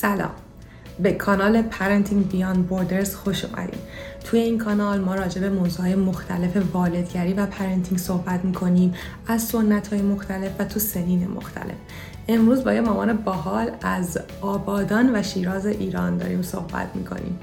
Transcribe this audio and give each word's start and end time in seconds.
سلام. 0.00 0.30
به 1.02 1.12
کانال 1.12 1.62
Parenting 1.70 2.32
Beyond 2.32 2.72
Borders 2.72 3.14
خوش 3.14 3.44
اومدید 3.44 3.80
توی 4.24 4.40
این 4.40 4.58
کانال 4.58 5.00
ما 5.00 5.14
راجع 5.14 5.40
به 5.40 5.50
موضوعهای 5.50 5.94
مختلف 5.94 6.56
والدگری 6.72 7.32
و 7.32 7.46
parenting 7.46 7.98
صحبت 7.98 8.44
می‌کنیم 8.44 8.94
از 9.26 9.42
سنت 9.42 9.88
های 9.88 10.02
مختلف 10.02 10.52
و 10.58 10.64
تو 10.64 10.80
سنین 10.80 11.28
مختلف. 11.28 11.74
امروز 12.28 12.64
با 12.64 12.72
یه 12.72 12.80
مامان 12.80 13.12
باحال 13.12 13.70
از 13.82 14.18
آبادان 14.40 15.16
و 15.16 15.22
شیراز 15.22 15.66
ایران 15.66 16.18
داریم 16.18 16.42
صحبت 16.42 16.88
می‌کنیم. 16.94 17.38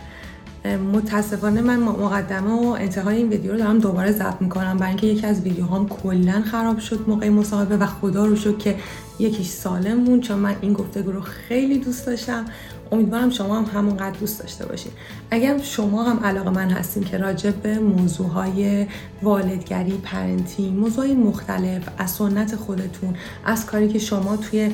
متاسفانه 0.93 1.61
من 1.61 1.79
مقدمه 1.79 2.51
و 2.51 2.65
انتهای 2.65 3.17
این 3.17 3.29
ویدیو 3.29 3.51
رو 3.51 3.57
دارم 3.57 3.79
دوباره 3.79 4.11
ضبط 4.11 4.41
می‌کنم. 4.41 4.77
برای 4.77 4.89
اینکه 4.89 5.07
یکی 5.07 5.27
از 5.27 5.41
ویدیوهام 5.41 5.87
کلا 5.87 6.41
خراب 6.41 6.79
شد 6.79 6.99
موقع 7.07 7.29
مصاحبه 7.29 7.77
و 7.77 7.85
خدا 7.85 8.25
رو 8.25 8.35
شکر 8.35 8.57
که 8.57 8.75
یکیش 9.19 9.47
سالم 9.47 9.97
موند 9.97 10.21
چون 10.21 10.39
من 10.39 10.55
این 10.61 10.73
گفتگو 10.73 11.11
رو 11.11 11.21
خیلی 11.21 11.79
دوست 11.79 12.05
داشتم. 12.05 12.45
امیدوارم 12.91 13.29
شما 13.29 13.61
هم 13.61 13.79
همونقدر 13.79 14.19
دوست 14.19 14.39
داشته 14.39 14.65
باشید 14.65 14.91
اگر 15.31 15.57
شما 15.57 16.03
هم 16.03 16.25
علاقه‌مند 16.25 16.69
هستین 16.69 17.03
که 17.03 17.17
راجع 17.17 17.51
به 17.51 17.79
موضوعهای 17.79 18.87
والدگری 19.23 19.97
parenting 20.03 20.79
موضوعهای 20.79 21.13
مختلف 21.13 21.89
از 21.97 22.11
سنت 22.11 22.55
خودتون 22.55 23.15
از 23.45 23.65
کاری 23.65 23.87
که 23.87 23.99
شما 23.99 24.37
توی 24.37 24.71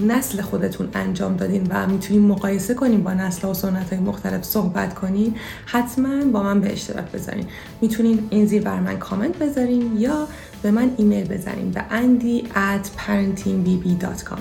نسل 0.00 0.42
خودتون 0.42 0.88
انجام 0.94 1.36
دادین 1.36 1.66
و 1.70 1.86
می‌تونین 1.86 2.26
مقایسه 2.26 2.74
کنین 2.74 3.02
با 3.02 3.14
نسل 3.14 3.48
و 3.48 3.54
سنت 3.54 3.92
های 3.92 4.02
مختلف 4.02 4.44
صحبت 4.44 4.94
کنین 4.94 5.34
حتما 5.66 6.24
با 6.24 6.42
من 6.42 6.60
به 6.60 6.72
اشتراک 6.72 7.12
بذارین. 7.12 7.44
می‌تونین 7.80 8.26
این 8.30 8.46
زیر 8.46 8.62
برای 8.62 8.80
من 8.80 8.98
کامنت 8.98 9.38
بذارین 9.38 9.96
یا 9.98 10.28
به 10.62 10.70
من 10.70 10.90
ایمیل 10.96 11.28
بزنین 11.28 11.70
به 11.70 11.84
اندی 11.90 12.44
at 12.54 12.86
parentingbb.com 12.86 14.40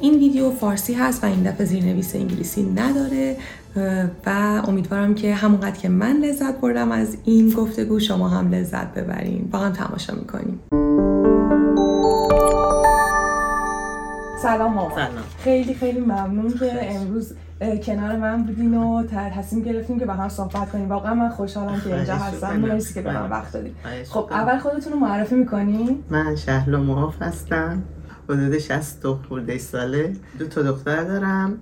این 0.00 0.14
ویدیو 0.14 0.50
فارسی 0.50 0.94
هست 0.94 1.24
و 1.24 1.26
این 1.26 1.42
دفعه 1.42 1.66
زیرنویس 1.66 2.14
انگلیسی 2.14 2.62
نداره 2.62 3.36
و 4.26 4.30
امیدوارم 4.68 5.14
که 5.14 5.34
همونقدر 5.34 5.76
که 5.76 5.88
من 5.88 6.16
لذت 6.16 6.60
بردم 6.60 6.92
از 6.92 7.16
این 7.24 7.50
گفتگو 7.50 8.00
شما 8.00 8.28
هم 8.28 8.54
لذت 8.54 8.94
ببرین. 8.94 9.48
با 9.52 9.58
هم 9.58 9.72
تماشا 9.72 10.14
می‌کنیم. 10.14 10.60
سلام 14.42 14.74
مامان 14.74 14.94
سلام. 14.94 15.24
خیلی 15.38 15.74
خیلی 15.74 16.00
ممنون 16.00 16.54
که 16.58 16.94
امروز 16.96 17.34
کنار 17.84 18.16
من 18.16 18.42
بودین 18.42 18.74
و 18.74 19.02
تصمیم 19.36 19.64
گرفتیم 19.64 19.98
که 19.98 20.06
با 20.06 20.12
هم 20.12 20.28
صحبت 20.28 20.70
کنیم. 20.70 20.88
واقعا 20.88 21.14
من 21.14 21.28
خوشحالم 21.28 21.80
که 21.80 21.94
اینجا 21.94 22.14
هستم. 22.14 22.56
مرسی 22.56 22.94
که 22.94 23.02
به 23.02 23.12
من. 23.12 23.30
وقت 23.30 23.50
خواهش 23.82 24.08
خب. 24.10 24.28
اول 24.30 24.58
خودتون 24.58 24.92
رو 24.92 24.98
معرفی 24.98 25.34
می‌کنین 25.34 26.04
من 26.10 26.36
شهلا 26.36 26.80
معاف 26.80 27.22
هستم. 27.22 27.82
حدود 28.28 28.58
60 28.58 29.06
خورده 29.28 29.58
ساله. 29.58 30.12
دو 30.38 30.46
تا 30.46 30.62
دختر 30.62 31.04
دارم. 31.04 31.58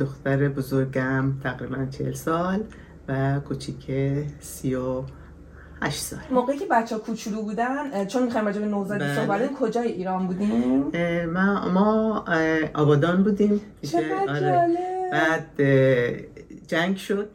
دختر 0.00 0.48
بزرگم 0.48 1.32
تقریبا 1.42 1.86
40 1.90 2.12
سال 2.12 2.62
و 3.08 3.40
کوچیک 3.40 3.90
38 5.80 6.02
سال 6.02 6.18
موقعی 6.30 6.58
که 6.58 6.66
بچه 6.70 6.94
ها 6.94 7.00
کوچولو 7.00 7.42
بودن 7.42 8.06
چون 8.06 8.22
می‌خوایم 8.22 8.46
راجع 8.46 8.60
به 8.60 8.66
نوزادی 8.66 9.04
بله. 9.04 9.16
صحبت 9.16 9.40
کنیم 9.40 9.56
کجای 9.56 9.92
ایران 9.92 10.26
بودیم 10.26 10.92
ما, 11.26 11.68
ما 11.68 12.24
آبادان 12.74 13.22
بودیم 13.22 13.60
آره. 14.28 14.68
بعد 15.12 15.62
جنگ 16.66 16.96
شد 16.96 17.28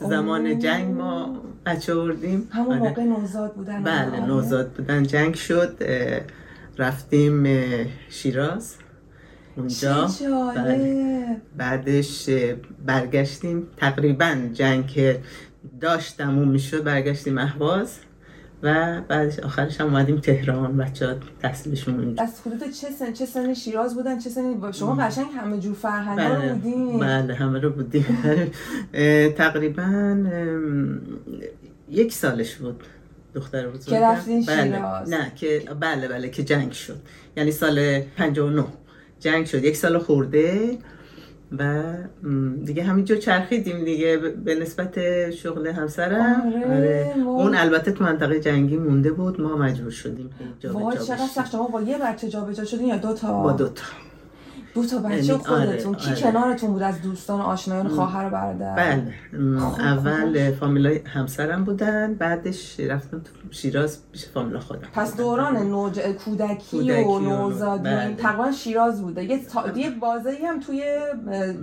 زمان 0.00 0.46
اوه. 0.46 0.58
جنگ 0.58 0.94
ما 0.94 1.42
بچه 1.66 1.94
بردیم 1.94 2.48
همون 2.52 2.72
آره. 2.72 2.88
موقع 2.88 3.02
نوزاد 3.02 3.54
بودن 3.54 3.82
بله 3.82 4.10
آره. 4.10 4.26
نوزاد 4.26 4.70
بودن 4.72 5.02
جنگ 5.02 5.34
شد 5.34 5.78
رفتیم 6.78 7.46
شیراز 8.08 8.74
اونجا. 9.56 10.10
بعدش 11.56 12.30
برگشتیم 12.86 13.68
تقریبا 13.76 14.36
جنگ 14.52 14.86
داشت 15.80 16.16
تموم 16.16 16.48
می‌شد 16.48 16.84
برگشتیم 16.84 17.38
اهواز 17.38 17.98
و 18.62 19.00
بعدش 19.08 19.38
آخرش 19.38 19.80
هم 19.80 19.86
اومدیم 19.86 20.18
تهران 20.18 20.76
بچه 20.76 21.06
ها 21.06 21.14
تحصیلشون 21.42 22.00
اونجا. 22.00 22.22
از 22.22 22.40
حدود 22.40 22.70
چه 22.70 22.90
سن 22.90 23.12
چه 23.12 23.26
سن 23.26 23.54
شیراز 23.54 23.94
بودن؟ 23.94 24.18
چه 24.18 24.30
سن 24.30 24.72
شما؟ 24.72 24.96
قشنگ 24.96 25.26
همه 25.36 25.58
جور 25.58 25.74
فرهنگ 25.74 26.18
بله 26.18 26.52
بودین. 26.52 27.00
بله 27.00 27.34
همه 27.34 27.60
رو 27.60 27.70
بودیم. 27.70 28.04
تقریبا 29.36 30.16
یک 31.90 32.12
سالش 32.12 32.54
بود 32.54 32.82
دختر 33.34 33.68
بزرگم. 33.68 33.98
که 33.98 34.04
رفتین 34.04 34.44
بله. 34.46 34.64
شیراز. 34.64 35.10
نه 35.10 35.32
که 35.36 35.62
بله 35.80 36.08
بله 36.08 36.28
که 36.28 36.44
جنگ 36.44 36.72
شد. 36.72 37.00
یعنی 37.36 37.50
سال 37.50 38.00
59 38.00 38.64
جنگ 39.20 39.46
شد. 39.46 39.64
یک 39.64 39.76
سال 39.76 39.98
خورده. 39.98 40.78
و 41.58 41.92
دیگه 42.64 42.82
همینجور 42.82 43.16
چرخیدیم 43.16 43.84
دیگه 43.84 44.16
به 44.16 44.54
نسبت 44.54 45.30
شغل 45.30 45.66
همسرم. 45.66 46.42
آره، 46.70 47.14
وای. 47.16 47.24
اون 47.24 47.54
البته 47.54 47.92
تو 47.92 48.04
منطقه 48.04 48.40
جنگی 48.40 48.76
مونده 48.76 49.12
بود 49.12 49.40
ما 49.40 49.56
مجبور 49.56 49.90
شدیم 49.90 50.30
وای 50.64 50.96
چقدر 50.96 51.26
سخت. 51.34 51.52
شما 51.52 51.68
با 51.68 51.82
یه 51.82 51.98
بچه 51.98 52.28
جابجا 52.28 52.64
شدین 52.64 52.86
یا 52.86 52.96
دو 52.96 53.14
تا؟ 53.14 53.42
با 53.42 53.52
دوتا 53.52 53.82
دو 54.74 54.86
تا 54.86 54.98
بچه 54.98 55.16
یعنی 55.16 55.30
آره، 55.30 55.66
خودتون 55.66 55.94
کی 55.94 56.10
آره. 56.10 56.20
کنارتون 56.20 56.70
بود 56.70 56.82
از 56.82 57.02
دوستان 57.02 57.40
آشنایان 57.40 57.88
خواهر 57.88 58.26
و 58.26 58.30
برادر. 58.30 58.76
بله. 58.76 59.12
م، 59.42 59.58
خب، 59.58 59.80
اول 59.80 60.52
فامیلای 60.52 61.00
همسرم 61.06 61.64
بودن 61.64 62.14
بعدش 62.14 62.80
رفتم 62.80 63.18
تو 63.18 63.30
شیراز 63.50 63.98
پیش 64.12 64.26
فامیلا 64.26 64.60
خودم. 64.60 64.88
پس 64.94 65.16
دوران 65.16 65.56
نوج... 65.56 66.00
کودکی, 66.00 66.54
کودکی 66.70 67.04
و 67.04 67.18
نوزادی 67.18 67.82
بله. 67.82 68.14
تقریبا 68.14 68.52
شیراز 68.52 69.02
بوده. 69.02 69.24
یه, 69.24 69.44
تا... 69.44 69.78
یه 69.78 69.90
بازه 69.90 70.36
هم 70.48 70.60
توی 70.60 70.82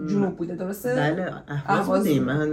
جنوب 0.10 0.36
بوده 0.36 0.56
درسته؟ 0.56 0.96
بله 0.96 1.34
اهواز. 1.68 2.08
من 2.08 2.50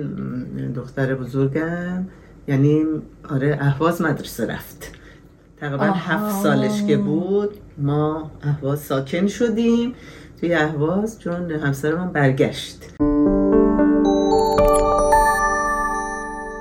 دختر 0.74 1.14
بزرگم. 1.14 2.06
یعنی 2.48 2.84
آره 3.30 3.58
اهواز 3.60 4.02
مدرسه 4.02 4.46
رفت. 4.46 4.92
تقریبا. 5.56 5.84
هفت 5.84 6.42
سالش 6.42 6.84
که 6.86 6.96
بود 6.96 7.50
ما 7.78 8.30
اهواز 8.42 8.80
ساکن 8.80 9.26
شدیم. 9.26 9.94
توی 10.40 10.54
اهواز 10.54 11.20
چون 11.20 11.50
همسر 11.50 11.94
من 11.94 12.12
برگشت. 12.12 12.84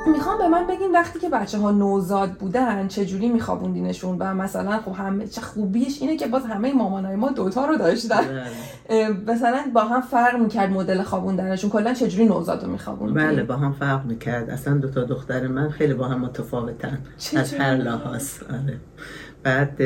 می‌خوام 0.08 0.38
به 0.38 0.48
من 0.48 0.68
بگین 0.68 0.92
وقتی 0.92 1.20
که 1.20 1.30
بچه 1.30 1.58
ها 1.58 1.72
نوزاد 1.72 2.32
بودن 2.32 2.88
چجوری 2.88 3.30
میخوابوندینشون؟ 3.30 4.18
و 4.20 4.34
مثلا 4.34 4.78
خب 4.78 4.92
همه 4.92 5.28
چه 5.28 5.42
خوبیش 5.42 6.02
اینه 6.02 6.18
که 6.18 6.28
باز 6.28 6.46
همه 6.46 6.74
مامانای 6.74 7.16
ما 7.16 7.30
دوتا 7.30 7.66
رو 7.66 7.78
داشتن. 7.78 8.22
بله. 8.90 9.10
مثلا 9.28 9.60
با 9.74 9.82
هم 9.82 10.02
فرق 10.02 10.40
می‌کرد 10.40 10.72
مدل 10.72 11.02
خوابوندنشون. 11.02 11.70
کلا 11.70 11.94
چجوری 11.94 12.26
نوزاد 12.26 12.64
رو 12.64 12.72
میخوابوندین 12.72 13.28
بله 13.28 13.44
با 13.44 13.56
هم 13.56 13.74
فرق 13.74 14.06
می‌کرد. 14.06 14.50
اصلا 14.50 14.74
دو 14.74 14.90
تا 14.90 15.04
دختر 15.04 15.48
من 15.48 15.70
خیلی 15.70 15.94
با 15.94 16.08
هم 16.08 16.20
متفاوتن؟ 16.20 16.98
از 17.38 17.54
هر 17.54 17.76
لحاظ. 17.76 18.30
آره. 18.50 18.78
بعد 19.44 19.82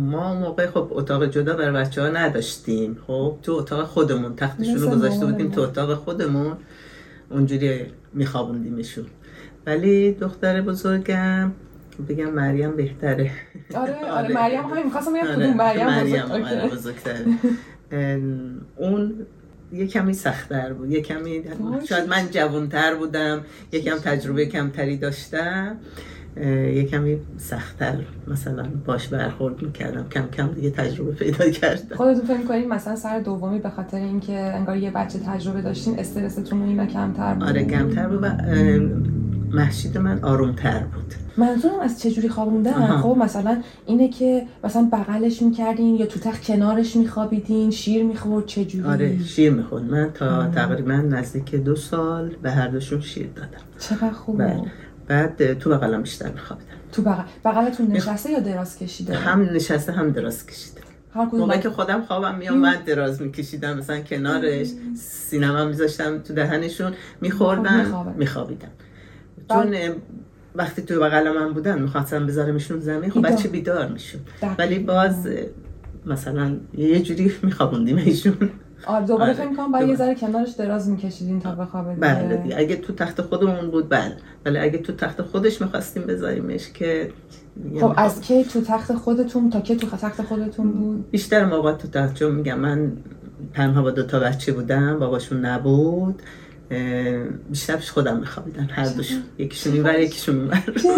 ما 0.00 0.34
موقع 0.34 0.66
خب 0.66 0.88
اتاق 0.90 1.24
جدا 1.24 1.56
برای 1.56 1.84
بچه 1.84 2.02
ها 2.02 2.08
نداشتیم. 2.08 2.98
خب 3.06 3.36
تو 3.42 3.52
اتاق 3.52 3.86
خودمون 3.86 4.36
تختشون 4.36 4.74
رو 4.74 4.90
گذاشته 4.90 5.26
بودیم 5.26 5.50
تو. 5.50 5.60
اتاق 5.60 5.94
خودمون. 5.94 6.56
اونجوری 7.30 7.86
میخوابوندیمشون. 8.14 9.06
ولی 9.66 10.12
دختر 10.12 10.60
بزرگم 10.60 11.52
بگم 12.08 12.30
مریم 12.30 12.76
بهتره. 12.76 13.30
آره 13.74 13.94
آره 13.94 14.10
آره. 14.10 14.34
مریم 14.34 14.60
همین 14.60 14.84
می‌خواستم 14.84 15.12
بگم 15.12 15.22
آره، 15.22 15.34
کدوم 15.36 15.56
مریم 15.56 15.86
مریم 15.86 16.22
بزرگ. 16.22 16.42
اوکی. 16.42 16.76
بزرگتره. 16.76 17.26
ام، 17.92 18.60
اون 18.76 19.26
یه 19.72 19.86
کمی 19.86 20.14
سختتر 20.14 20.72
بود. 20.72 20.90
یه 20.90 21.00
کمی 21.02 21.42
شاید 21.88 22.08
من 22.08 22.30
جوانتر 22.30 22.94
بودم 22.94 23.44
یکم 23.72 23.96
تجربه 23.96 24.46
کمتری 24.46 24.96
داشتم. 24.96 25.76
یه 26.36 26.84
کمی 26.84 27.18
سختتر 27.38 27.94
مثلا 28.28 28.66
باش 28.86 29.08
برخورد 29.08 29.62
می‌کردم. 29.62 30.08
کم 30.08 30.26
کم 30.36 30.48
دیگه 30.48 30.70
تجربه 30.70 31.12
پیدا 31.12 31.50
کردم. 31.50 31.96
خودتون 31.96 32.24
فکر 32.24 32.46
کنید 32.46 32.68
مثلا 32.68 32.96
سر 32.96 33.20
دومی 33.20 33.58
به 33.58 33.70
خاطر 33.70 33.96
اینکه 33.96 34.38
انگار 34.38 34.76
یه 34.76 34.90
بچه 34.90 35.18
تجربه 35.18 35.62
داشتین 35.62 35.98
استرستون 35.98 36.62
اینا 36.62 36.86
کمتر 36.86 37.34
بود. 37.34 37.48
آره 37.48 37.64
کمتر 37.64 38.08
بود 38.08 38.22
و 38.22 38.30
محشید 39.52 39.98
من 39.98 40.24
آرومتر 40.24 40.78
بود. 40.78 41.14
منظورم 41.36 41.80
از 41.80 42.00
چجوری 42.00 42.28
خوابوندن. 42.28 42.96
خب 42.96 43.16
مثلا 43.20 43.62
اینه 43.86 44.08
که 44.08 44.46
مثلا 44.64 44.88
بغلش 44.92 45.42
می‌کردین 45.42 45.94
یا 45.94 46.06
تو 46.06 46.20
تخت 46.20 46.44
کنارش 46.44 46.96
میخوابیدین 46.96 47.70
شیر 47.70 48.04
می‌خورد 48.04 48.46
چجوری؟ 48.46 48.88
آره 48.88 49.18
شیر 49.24 49.52
می‌خورد. 49.52 49.84
من 49.84 50.10
تا 50.14 50.36
آه. 50.36 50.50
تقریبا 50.50 50.92
نزدیک 50.92 51.54
دو 51.54 51.76
سال 51.76 52.30
به 52.42 52.50
هر 52.50 52.68
دوشون 52.68 53.00
شیر 53.00 53.28
دادم. 53.36 53.48
چقدر 53.78 54.10
خوبه 54.10 54.44
بله. 54.44 54.62
بعد 55.10 55.58
تو 55.58 55.70
بغلم 55.70 56.02
بیشتر 56.02 56.30
میخوابیدم. 56.32 56.68
تو 56.92 57.02
بغل 57.02 57.22
بغلتون 57.44 57.86
نشسته 57.86 58.30
یا 58.30 58.38
دراز 58.38 58.78
کشیده؟ 58.78 59.16
هم 59.16 59.42
نشسته 59.42 59.92
هم 59.92 60.10
دراز 60.10 60.46
کشیده. 60.46 60.80
هر 61.14 61.26
بچه- 61.26 61.60
که 61.60 61.70
خودم 61.70 62.02
خوابم 62.02 62.34
میومد 62.34 62.84
دراز 62.84 63.22
میکشیدم. 63.22 63.78
مثلا 63.78 64.00
کنارش 64.00 64.68
سینما 64.96 65.64
میذاشتم 65.64 66.18
تو 66.18 66.34
دهنشون 66.34 66.92
میخوردم 67.20 67.78
میخوابه. 67.78 68.10
میخوابیدم. 68.10 68.68
چون 69.48 69.76
وقتی 70.54 70.82
توی 70.82 70.98
بغل 70.98 71.38
من 71.38 71.52
بودن 71.52 71.82
می‌خواستم 71.82 72.26
بذارمشون 72.26 72.80
زمین 72.80 73.10
خب. 73.10 73.26
بچه 73.26 73.48
بیدار 73.48 73.86
دقیقاً. 73.86 74.54
ولی 74.58 74.78
باز 74.78 75.28
مثلا 76.06 76.56
یه 76.74 77.02
جوری 77.02 77.32
میخوابوندیم 77.42 77.96
ایشون. 77.96 78.50
آره 78.86 79.06
دوباره 79.06 79.24
آره. 79.24 79.32
فکر 79.32 79.54
کنم 79.56 79.72
باید 79.72 79.88
یه 79.88 79.96
ذره 79.96 80.14
کنارش 80.14 80.50
دراز 80.50 80.88
میکشیدین 80.88 81.40
تا 81.40 81.54
بخوابه. 81.54 81.94
بله 81.94 82.36
دیگه. 82.36 82.58
اگه 82.58 82.76
تو 82.76 82.92
تخت 82.92 83.20
خودمون 83.20 83.70
بود 83.70 83.88
بله. 83.88 84.16
ولی 84.44 84.58
اگه 84.58 84.78
تو 84.78 84.92
تخت 84.92 85.22
خودش 85.22 85.60
می‌خواستیم 85.60 86.02
بذاریمش 86.02 86.72
که 86.72 87.12
خب. 87.80 87.94
از 87.96 88.20
کی 88.20 88.44
تو 88.44 88.60
تخت 88.60 88.92
خودتون 88.92 89.50
تا 89.50 89.60
کی 89.60 89.76
تو 89.76 89.96
تخت 89.96 90.22
خودتون 90.22 90.72
بود؟ 90.72 91.10
بیشتر 91.10 91.44
موقع 91.44 91.72
تو 91.72 91.88
تخت 91.88 92.14
چون 92.14 92.32
میگم 92.32 92.58
من 92.58 92.92
تنها 93.54 93.82
با 93.82 93.90
دو 93.90 94.02
تا 94.02 94.20
بچه 94.20 94.52
بودم 94.52 94.98
باباشون 94.98 95.44
نبود 95.44 96.22
پیش 97.52 97.90
خودم 97.90 98.20
میخوابیدن 98.20 98.68
هر 98.70 98.88
دوشون 98.88 99.22
یکیشون 99.38 99.72
اینور 99.72 99.98
یکیشون 99.98 100.50
جدی؟ 100.50 100.88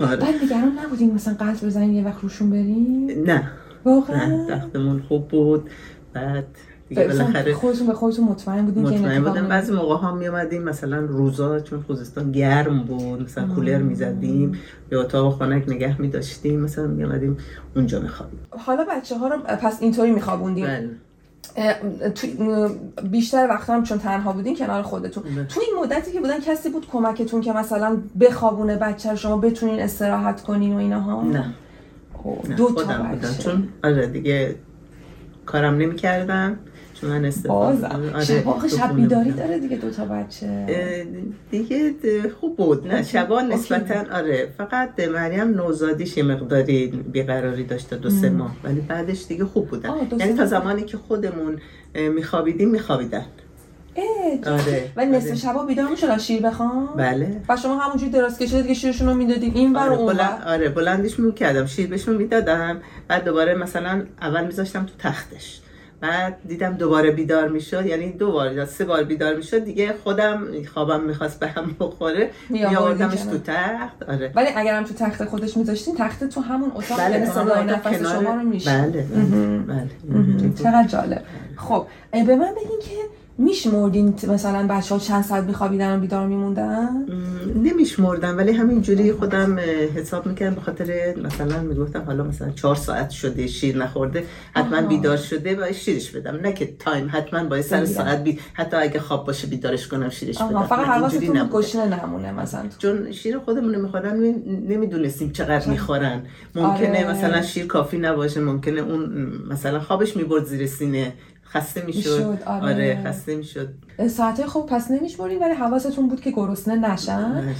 آره. 0.00 0.16
بعد 0.16 0.34
نگران 0.44 0.78
نبودین 0.84 1.14
مثلا 1.14 1.34
قلب 1.34 1.64
بزنین 1.64 1.94
یه 1.94 2.04
وقت 2.04 2.22
روشون 2.22 2.50
برین؟ 2.50 3.06
نه. 3.26 3.34
نه 3.34 3.50
واقعا 3.84 4.46
تختمون 4.50 5.02
خوب 5.08 5.28
بود. 5.28 5.70
بعد 6.12 6.46
دیگه 6.90 7.08
بالاخره 7.08 7.54
خودتون 7.54 7.86
به 7.86 7.94
خودتون 7.94 8.24
مطمئن 8.24 8.72
این 8.76 8.84
مطمئن 8.84 9.12
نمیفته؟ 9.12 9.42
بعضی 9.42 9.72
موقع 9.72 9.96
ها 9.96 10.14
می 10.14 10.26
اومدیم 10.26 10.62
مثلا 10.62 10.98
روزا 10.98 11.60
چون 11.60 11.82
خوزستان 11.82 12.32
گرم 12.32 12.82
بود 12.82 13.22
مثلا 13.22 13.46
کولر 13.46 13.78
می 13.78 13.94
زدیم 13.94 14.58
به 14.88 14.96
اتاق 14.96 15.38
خنک 15.38 15.68
نگه 15.68 16.00
می 16.00 16.08
داشتیم 16.08 16.60
مثلا 16.60 16.86
می 16.86 17.04
اومدیم 17.04 17.36
اونجا 17.76 18.00
می 18.00 18.08
خوابیم 18.08 18.40
حالا 18.50 18.86
بچه 18.90 19.18
ها 19.18 19.28
رو 19.28 19.36
پس 19.38 19.82
اینطوری 19.82 20.10
میخوابوندین. 20.10 20.66
بله. 20.66 20.90
تو 22.14 22.26
بیشتر 23.10 23.46
وقتا 23.50 23.74
هم 23.74 23.82
چون 23.82 23.98
تنها 23.98 24.32
بودین 24.32 24.56
کنار 24.56 24.82
خودتون. 24.82 25.22
بله. 25.22 25.44
تو 25.44 25.60
این 25.60 25.84
مدتی 25.84 26.12
که 26.12 26.20
بودن 26.20 26.40
کسی 26.40 26.68
بود 26.68 26.86
کمکتون 26.92 27.40
که 27.40 27.52
مثلا 27.52 27.98
بخوابونه 28.20 28.76
بچه 28.76 29.16
شما 29.16 29.36
بتونین 29.36 29.80
استراحت 29.80 30.42
کنین 30.42 30.74
و 30.74 30.76
اینها 30.76 31.22
نه. 31.22 31.54
خب، 32.14 32.38
نه 32.48 32.54
دو 32.54 32.70
تا 32.70 32.82
بودم. 32.82 33.34
چون 33.38 33.68
آره 33.84 34.06
دیگه 34.06 34.54
کارم 35.46 35.74
نمی 35.74 35.96
کردم 35.96 36.48
چون 36.50 36.58
من 37.02 37.24
استفاده 37.24 37.80
بازم 37.80 38.20
شب 38.20 38.66
شب 38.66 38.96
بیداری 38.96 39.30
داره 39.30 39.58
دیگه 39.58 39.76
دو 39.76 39.90
تا 39.90 40.04
بچه 40.04 41.06
دیگه 41.50 41.94
خوب 42.40 42.56
بود 42.56 42.86
نه. 42.86 43.02
شبا. 43.02 43.40
نسبتا 43.40 44.16
آره 44.16 44.48
فقط 44.58 45.00
مریم 45.00 45.48
نوزادیش 45.48 46.16
یه 46.16 46.22
مقداری 46.22 46.86
بیقراری 46.86 47.64
داشته 47.64 47.96
دو 47.96 48.10
سه 48.10 48.30
ماه 48.30 48.56
ولی 48.64 48.80
بعدش 48.80 49.26
دیگه 49.26 49.44
خوب 49.44 49.68
بودن 49.68 49.90
یعنی 50.18 50.32
تا. 50.32 50.46
زمانی 50.46 50.82
که 50.82 50.96
خودمون 50.96 51.58
میخوابیدیم 51.94 52.70
میخوابیدن 52.70 53.24
اه، 53.96 54.36
جدی؟ 54.36 54.50
آره، 54.50 55.08
نصف 55.08 55.26
آره. 55.26 55.34
شبا 55.34 55.64
بیدار 55.64 55.88
می‌شدن 55.88 56.18
شیر 56.18 56.42
بخوام 56.42 56.86
بله 56.96 57.42
و 57.48 57.56
شما 57.56 57.78
همونجوری 57.78 58.10
دراز 58.12 58.38
کشیده 58.38 58.62
دیگه 58.62 58.74
شیرشون 58.74 59.08
رو 59.08 59.14
می‌دادین 59.14 59.54
این 59.54 59.72
ور 59.72 59.78
و 59.78 59.82
آره, 59.82 59.96
اون 59.96 60.06
بلند 60.12 60.40
ور 60.40 60.52
آره 60.52 60.68
بلندش 60.68 61.18
می‌کردم 61.18 61.66
شیر 61.66 61.86
بهشون 61.86 62.16
می‌دادم 62.16 62.80
بعد 63.08 63.24
دوباره 63.24 63.54
مثلا 63.54 64.02
اول 64.22 64.46
میذاشتم 64.46 64.84
تو 64.84 64.92
تختش 64.98 65.60
بعد 66.00 66.36
دیدم 66.48 66.72
دوباره 66.72 67.10
بیدار 67.10 67.48
می‌شد 67.48 67.86
یعنی 67.86 68.12
دو 68.12 68.32
بار 68.32 68.52
یا 68.52 68.66
سه 68.66 68.84
بار 68.84 69.04
بیدار 69.04 69.34
می‌شد 69.36 69.64
دیگه 69.64 69.94
خودم 70.04 70.46
خوابم 70.74 71.00
می‌خواست 71.00 71.40
به 71.40 71.46
هم 71.46 71.76
بخوره 71.80 72.30
میآوردمش. 72.48 73.20
تو 73.20 73.38
تخت 73.38 74.02
آره 74.08 74.32
ولی 74.34 74.48
اگرم 74.56 74.84
تو 74.84 74.94
تخت 74.94 75.24
خودش 75.24 75.56
میذاشتین 75.56 75.94
تخت 75.96 76.24
تو 76.24 76.40
همون 76.40 76.72
اتاق 76.74 77.00
آره، 77.00 77.26
صدای 77.30 77.64
نفس 77.64 77.98
کنار- 77.98 78.20
شما 78.20 78.34
رو 78.34 78.42
میشه 78.42 78.70
بله. 78.70 79.02
بله. 79.02 79.90
بله. 80.12 80.52
چقدر 80.58 80.86
جالب 80.88 81.22
خب 81.56 81.86
به 82.12 82.36
من 82.36 82.50
بگین 82.54 82.78
که 82.82 82.94
میشمردین 83.38 84.14
مثلا 84.28 84.66
بچه 84.66 84.94
ها 84.94 85.00
چند 85.00 85.24
ساعت 85.24 85.44
میخوابیدن 85.44 85.96
و 85.96 86.00
بیدار 86.00 86.26
میموندن 86.26 87.06
نمیشمردم 87.56 88.36
ولی 88.36 88.52
همینجوری 88.52 89.12
خودم 89.12 89.58
اه، 89.58 89.64
حساب 89.64 90.26
می‌کردم 90.26 90.54
به 90.54 90.60
خاطر 90.60 91.14
مثلا 91.22 91.60
می‌گفتم 91.60 92.02
حالا 92.02 92.24
مثلا 92.24 92.50
چهار 92.50 92.74
ساعت 92.74 93.10
شده 93.10 93.46
شیر 93.46 93.76
نخورده 93.76 94.24
حتما. 94.54 94.82
بیدار 94.82 95.16
شده 95.16 95.54
باید 95.54 95.72
شیرش 95.72 96.10
بدم 96.10 96.36
نه 96.36 96.52
که 96.52 96.74
time 96.78 97.08
حتما 97.12 97.44
باید 97.44 97.64
سر. 97.64 97.84
ساعت 97.84 98.24
بی 98.24 98.38
حتی 98.52 98.76
اگه 98.76 99.00
خواب 99.00 99.26
باشه 99.26 99.46
بیدارش 99.46 99.88
کنم 99.88 100.08
شیرش 100.08 100.42
بدم 100.42 100.62
فقط 100.62 100.86
حواستون. 100.86 101.48
گشنه 101.52 102.04
نمونه 102.04 102.32
مثلا 102.32 102.62
چون 102.78 103.12
شیر 103.12 103.38
خودمون 103.38 103.74
می‌خورن 103.74 104.16
نمی‌دونستیم 104.68 105.30
چقدر 105.30 105.68
می‌خورن 105.68 106.22
ممکنه 106.54 107.06
آره. 107.06 107.10
مثلا 107.10 107.42
شیر 107.42 107.66
کافی 107.66 107.98
نباشه 107.98 108.40
ممکنه 108.40 108.80
اون 108.80 109.32
مثلا 109.50 109.80
خوابش 109.80 110.16
می‌برد 110.16 110.44
زیر 110.44 110.66
سینه 110.66 111.12
خسته 111.52 111.82
می‌شد. 111.86 112.38
آره. 112.46 112.74
آره 112.74 113.02
خسته 113.04 113.36
می‌شد. 113.36 113.68
ساعته 114.08 114.46
خب 114.46 114.66
پس 114.68 114.90
نمیشمردین 114.90 115.38
ولی 115.38 115.54
حواستون 115.54 116.08
بود 116.08 116.20
که 116.20 116.30
گرسنه 116.30 116.92
نشن. 116.92 117.54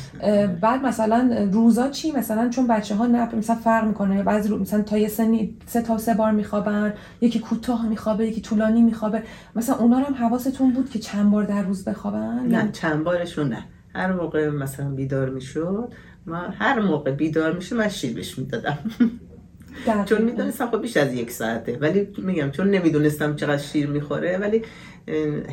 بعد 0.61 0.83
مثلا 0.83 1.49
روزا 1.53 1.89
چی؟ 1.89 2.13
مثلا 2.13 2.49
چون 2.49 2.67
بچه 2.67 2.95
ها 2.95 3.07
نه 3.07 3.35
مثلا 3.35 3.57
فرق 3.57 3.87
می‌کنه. 3.87 4.23
بعضی 4.23 4.49
رو 4.49 4.59
مثلا 4.59 4.83
تا 4.83 4.99
یه 4.99 5.09
سنی 5.09 5.57
سه 5.67 5.83
تا 5.83 5.99
سه 5.99 6.15
بار 6.15 6.31
میخوابن 6.33 6.95
یکی 7.21 7.39
کوتاه 7.39 7.89
میخوابه 7.89 8.27
یکی 8.27 8.41
طولانی 8.41 8.83
میخوابه. 8.83 9.23
مثلا 9.57 9.77
اونا 9.77 9.97
هم 9.99 10.15
حواستون 10.15 10.73
بود 10.73 10.91
که 10.91 10.99
چند 10.99 11.31
بار 11.31 11.45
در 11.45 11.63
روز 11.63 11.85
بخوابن؟ 11.85 12.47
نه 12.47 12.71
چند 12.73 13.05
بارشون 13.05 13.49
نه. 13.49 13.65
هر 13.95 14.13
موقع 14.13 14.49
مثلا 14.49 14.89
بیدار 14.89 15.31
می‌شد 15.31 15.93
ما 16.27 16.37
هر 16.37 16.81
موقع 16.81 17.11
بیدار 17.11 17.53
میشه 17.53 17.77
من 17.77 17.89
شیر 17.89 18.15
بهش 18.15 18.39
می‌دادم. 18.39 18.79
چون 20.05 20.23
می‌دونستم 20.23 20.71
خب 20.71 20.83
بیش 20.83 20.97
از 20.97 21.15
یک 21.15 21.31
ساعته. 21.31 21.79
ولی 21.81 22.09
میگم 22.19 22.51
چون 22.51 22.71
نمی‌دونستم 22.71 23.37
چقدر 23.37 23.63
شیر 23.63 23.87
می‌خوره 23.87 24.39
ولی 24.39 24.63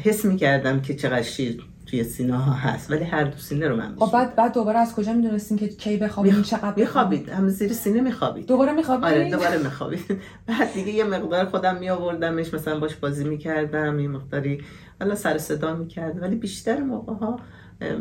حس 0.03 0.25
می‌کردم 0.25 0.81
که 0.81 0.93
چقدر 0.95 1.21
شیر 1.21 1.63
توی 1.85 2.03
سینه 2.03 2.37
ها 2.37 2.51
هست. 2.51 2.91
ولی 2.91 3.03
هر 3.03 3.23
دو 3.23 3.37
سینه 3.37 3.67
رو 3.67 3.75
من 3.75 3.95
خب 3.99 4.11
بعد 4.13 4.35
بعد 4.35 4.53
دوباره 4.53 4.79
از 4.79 4.95
کجا 4.95 5.13
می‌دونستین 5.13 5.57
که 5.57 5.67
کی 5.67 5.97
بخوابین 5.97 6.43
میخ- 6.43 6.47
چقدر؟ 6.47 6.73
میخوابید. 6.77 7.29
هم 7.29 7.47
زیر 7.49 7.73
سینه 7.73 8.01
میخوابید. 8.01 8.45
دوباره 8.47 8.71
میخوابین 8.73 9.05
آره 9.05 9.31
دوباره 9.31 9.57
میخوابید. 9.57 10.05
بعد 10.47 10.73
دیگه 10.73 10.91
یه 10.91 11.03
مقدار 11.03 11.45
خودم 11.45 11.77
میآوردمش 11.77 12.53
مثلا 12.53 12.79
باش 12.79 12.95
بازی 12.95 13.23
می‌کردم 13.23 13.99
یه 13.99 14.07
مقداری 14.07 14.61
حالا 15.01 15.15
سر 15.15 15.37
صدا 15.37 15.75
می‌کرد. 15.75 16.21
ولی 16.21 16.35
بیشتر 16.35 16.77
موقع 16.79 17.13
ها 17.13 17.39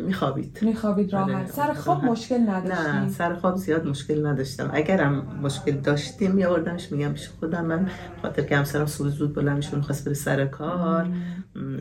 میخوابید. 0.05 0.59
میخوابید 0.61 1.13
راحت. 1.13 1.29
آره، 1.29 1.47
سر 1.47 1.73
خواب 1.73 1.97
راحت. 1.97 2.11
مشکل 2.11 2.37
نه 2.37 2.49
نداشتین 2.49 3.09
سر 3.09 3.35
خواب 3.35 3.55
زیاد 3.55 3.87
مشکل 3.87 4.25
نداشتم. 4.25 4.69
اگرم 4.73 5.39
مشکل 5.43 5.71
داشتیم 5.71 6.31
میآوردمش 6.31 6.91
میگم 6.91 7.13
پیش 7.13 7.29
خودم 7.39 7.65
من 7.65 7.89
خاطر 8.21 8.41
که 8.41 8.57
همسرم 8.57 8.85
صبح 8.85 9.07
زود 9.07 9.35
بلند 9.35 9.57
می‌شد 9.57 9.75
می‌خواست 9.75 10.05
بره 10.05 10.13
سر 10.13 10.45
کار. 10.45 11.07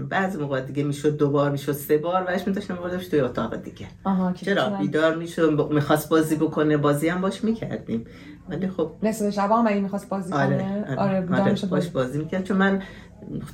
بعضی 0.08 0.38
موقع 0.38 0.60
دیگه 0.60 0.84
می‌شد 0.84 1.16
دو 1.16 1.30
بار 1.30 1.50
می‌شد 1.50 1.72
سه 1.72 1.98
بار 1.98 2.24
وش 2.28 2.46
میداشتم 2.46 2.74
میبردمش 2.74 3.08
توی 3.08 3.20
اتاق 3.20 3.56
دیگه. 3.56 3.86
آها 4.04 4.32
چرا؟ 4.32 4.70
بیدار 4.70 5.16
می‌شد 5.16 5.68
می‌خواست 5.72 6.08
بازی 6.08 6.36
بکنه 6.36 6.76
بازی 6.76 7.08
هم 7.08 7.20
باش 7.20 7.44
می‌کردیم. 7.44 8.04
ولی 8.48 8.68
خب 8.68 8.90
نصف 9.02 9.30
شب 9.30 9.50
هم 9.52 9.66
اگه 9.66 9.80
می‌خواست 9.80 10.08
بازی 10.08 10.32
آره 10.32 10.58
کنه؟ 10.58 10.80
آره, 10.80 10.96
آره 10.96 11.42
آره 11.42 11.66
باش 11.70 11.88
بازی 11.88 12.18
می‌کرد. 12.18 12.44
چون 12.44 12.56
من 12.56 12.82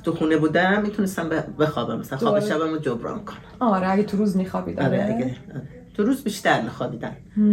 تو 0.03 0.11
خونه 0.11 0.37
بودم 0.37 0.81
می‌تونستم 0.81 1.29
بخوابم. 1.59 1.99
مثلا 1.99 2.17
خواب. 2.17 2.39
شبم 2.39 2.71
رو 2.71 2.77
جبران 2.77 3.25
کنم. 3.25 3.37
آره 3.59 3.91
اگه 3.91 4.03
تو 4.03 4.17
روز 4.17 4.37
میخوابید 4.37 4.79
آره 4.79 5.03
اگه 5.03 5.15
آره. 5.15 5.35
تو 5.93 6.03
روز 6.03 6.23
بیشتر 6.23 6.61
میخوابیدن 6.61 7.11
هم. 7.35 7.43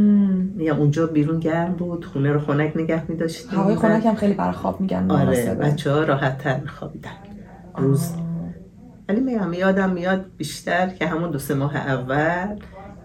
میگم 0.56 0.78
اونجا 0.78 1.06
بیرون 1.06 1.40
گرم 1.40 1.72
بود 1.72 2.04
خونه 2.04 2.32
رو 2.32 2.40
خنک 2.40 2.72
نگه 2.76 3.10
میداشتیم. 3.10 3.58
هوای 3.58 3.76
خنک 3.76 4.06
هم 4.06 4.14
خیلی 4.14 4.34
برای 4.34 4.52
خواب 4.52 4.80
میگن 4.80 5.10
آره. 5.10 5.54
بچه 5.54 5.92
ها 5.92 6.04
راحت 6.04 6.38
تر 6.38 6.60
میخوابیدن. 6.60 7.10
روز. 7.76 8.10
ولی 9.08 9.20
میگم 9.20 9.52
یادم 9.52 9.90
میاد 9.90 10.24
بیشتر 10.36 10.88
که 10.88 11.06
همون 11.06 11.30
دو 11.30 11.38
سه 11.38 11.54
ماه 11.54 11.76
اول 11.76 12.56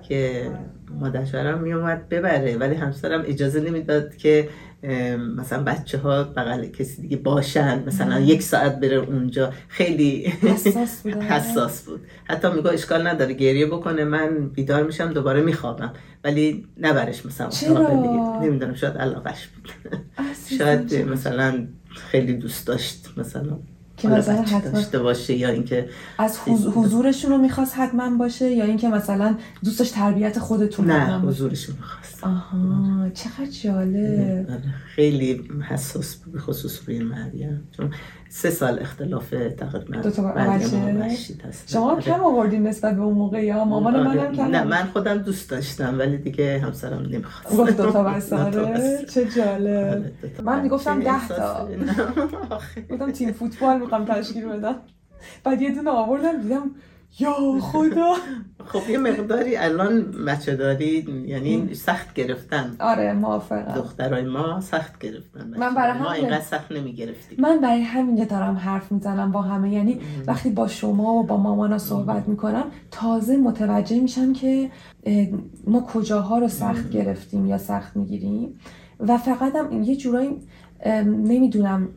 که 0.02 0.52
مادرشوهرم 1.00 1.60
میومد 1.60 2.10
ببره. 2.10 2.58
ولی 2.58 2.76
همسرم 2.76 3.24
اجازه 3.26 3.60
نمی‌داد 3.60 4.16
که 4.16 4.50
مثلا 5.38 5.64
بچه 5.64 5.98
ها 5.98 6.24
بغل 6.24 6.66
کسی 6.66 7.02
دیگه 7.02 7.18
باشن 7.18 7.84
مثلا 7.88 8.20
یک 8.20 8.42
ساعت 8.42 8.80
بره 8.80 8.98
اونجا. 8.98 9.54
خیلی 9.68 10.26
حساس 10.26 11.02
بوده. 11.02 11.22
حساس 11.34 11.84
بود. 11.84 12.02
حتی 12.24 12.52
میگه 12.52 12.70
اشکال 12.70 13.08
نداره 13.08 13.34
گریه 13.34 13.66
بکنه 13.66 14.04
من 14.04 14.50
بیدار 14.50 14.84
میشم 14.84 15.14
دوباره 15.14 15.42
میخوابم. 15.42 15.94
ولی 16.24 16.68
نبرش 16.78 17.26
مثلا 17.26 17.50
چرا؟ 17.50 18.40
نمی‌دونم 18.42 18.74
شاید 18.74 18.98
علاقش 18.98 19.48
بود. 19.48 19.72
شاید 20.58 20.96
مثلا 20.96 21.68
خیلی 22.12 22.34
دوست 22.34 22.68
داشت 22.68 23.10
مثلا 23.18 23.60
که 23.98 24.08
مثلا 24.08 24.42
بچه 24.42 24.56
حتما 24.56 24.72
داشته 24.72 25.00
باشه 25.00 25.34
یا 25.34 25.50
اینکه 25.50 25.90
از 26.18 26.38
حض- 26.38 26.68
حضورشون 26.76 27.32
رو 27.32 27.38
می‌خواست 27.38 27.78
حتما 27.78 28.18
باشه 28.18 28.52
یا 28.52 28.66
اینکه 28.66 28.88
مثلا 28.90 29.36
دوست 29.64 29.80
داشت 29.80 29.94
تربیت 29.94 30.40
خودتون 30.40 30.86
نه 30.86 30.94
حتما 30.94 31.20
باشه؟ 31.20 31.28
حضورش 31.28 31.70
می‌خواست. 31.70 32.24
آها 32.24 33.10
چقدر 33.14 33.46
جالب. 33.64 34.48
خیلی 34.96 35.42
حساس 35.70 36.16
به 36.16 36.40
خصوص 36.40 36.80
روی 36.88 37.00
مریم. 37.00 37.68
چون 37.78 37.92
سه 38.36 38.50
سال 38.50 38.80
اختلاف 38.80 39.30
تقریبا 39.58 40.02
دو 40.02 40.10
تا 40.12 40.24
بچه؟ 40.24 40.78
هست 41.48 41.72
شما 41.72 41.92
آره. 41.92 42.02
کم 42.02 42.24
آوردین 42.24 42.68
نسبت 42.68 42.96
به 42.96 43.02
اون 43.02 43.14
موقع 43.14 43.44
یا 43.44 43.64
مامان 43.64 43.96
آره. 43.96 44.08
منم 44.08 44.36
کم 44.36 44.44
نه. 44.44 44.64
من 44.64 44.84
خودم 44.84 45.18
دوست 45.18 45.50
داشتم 45.50 46.00
ولی 46.00 46.18
دیگه 46.18 46.60
همسرم 46.60 47.02
نمی‌خواست 47.02 47.58
گفت 47.58 47.78
دو 47.78 47.92
تا 47.92 48.04
بس 48.04 48.34
آره 48.46 49.06
چه 49.10 49.26
جالب 49.26 49.88
آره، 49.88 50.12
من 50.44 50.62
می‌گفتم 50.62 51.00
بچه 51.00 51.06
ده 51.06 51.28
تا. 51.28 51.70
گفتم 52.90 53.12
تیم 53.12 53.32
فوتبال 53.32 53.80
می‌خوام 53.80 54.06
تشکیل 54.06 54.46
بدم 54.46 54.76
بعد 55.44 55.62
یه 55.62 55.76
دونه 55.76 55.90
آوردم 55.90 56.42
دیدم 56.42 56.72
یا 57.20 57.60
خدا. 57.62 58.14
خب 58.72 58.90
یه 58.90 58.98
مقداری 58.98 59.56
الان 59.58 60.02
بچه 60.28 60.56
داری 60.56 61.06
یعنی 61.28 61.74
سخت 61.74 62.14
گرفتن. 62.14 62.76
آره 62.80 63.14
موافقم. 63.14 63.74
دخترای 63.76 64.24
ما 64.26 64.62
سخت 64.62 65.00
گرفتن 65.00 65.54
من 65.58 65.76
برای 65.76 66.00
ما 66.00 66.06
همین- 66.10 66.24
اینقدر 66.26 66.44
سخت 66.44 66.72
نمی 66.72 66.94
گرفتیم 66.94 67.38
من 67.42 67.60
برای 67.62 67.82
همین 67.82 68.24
دارم 68.24 68.56
حرف 68.56 68.92
می‌زنم 68.92 69.32
با 69.32 69.42
همه 69.42 69.74
یعنی 69.74 70.00
وقتی 70.28 70.50
با 70.50 70.68
شما 70.68 71.14
و 71.14 71.24
با 71.24 71.38
مامانا 71.38 71.78
صحبت 71.78 72.28
می‌کنم 72.28 72.64
تازه 72.92 73.38
متوجه 73.38 74.00
میشم 74.00 74.34
که 74.34 74.72
ما 75.68 75.82
کجاها 75.94 76.38
رو 76.38 76.48
سخت 76.48 76.90
گرفتیم 76.90 77.46
یا 77.46 77.58
سخت 77.58 77.96
می‌گیریم. 77.98 78.60
و 79.00 79.18
فقط 79.18 79.56
هم 79.56 79.84
یه 79.84 79.96
جورایی 79.96 80.30
نمی‌دونم 81.06 81.88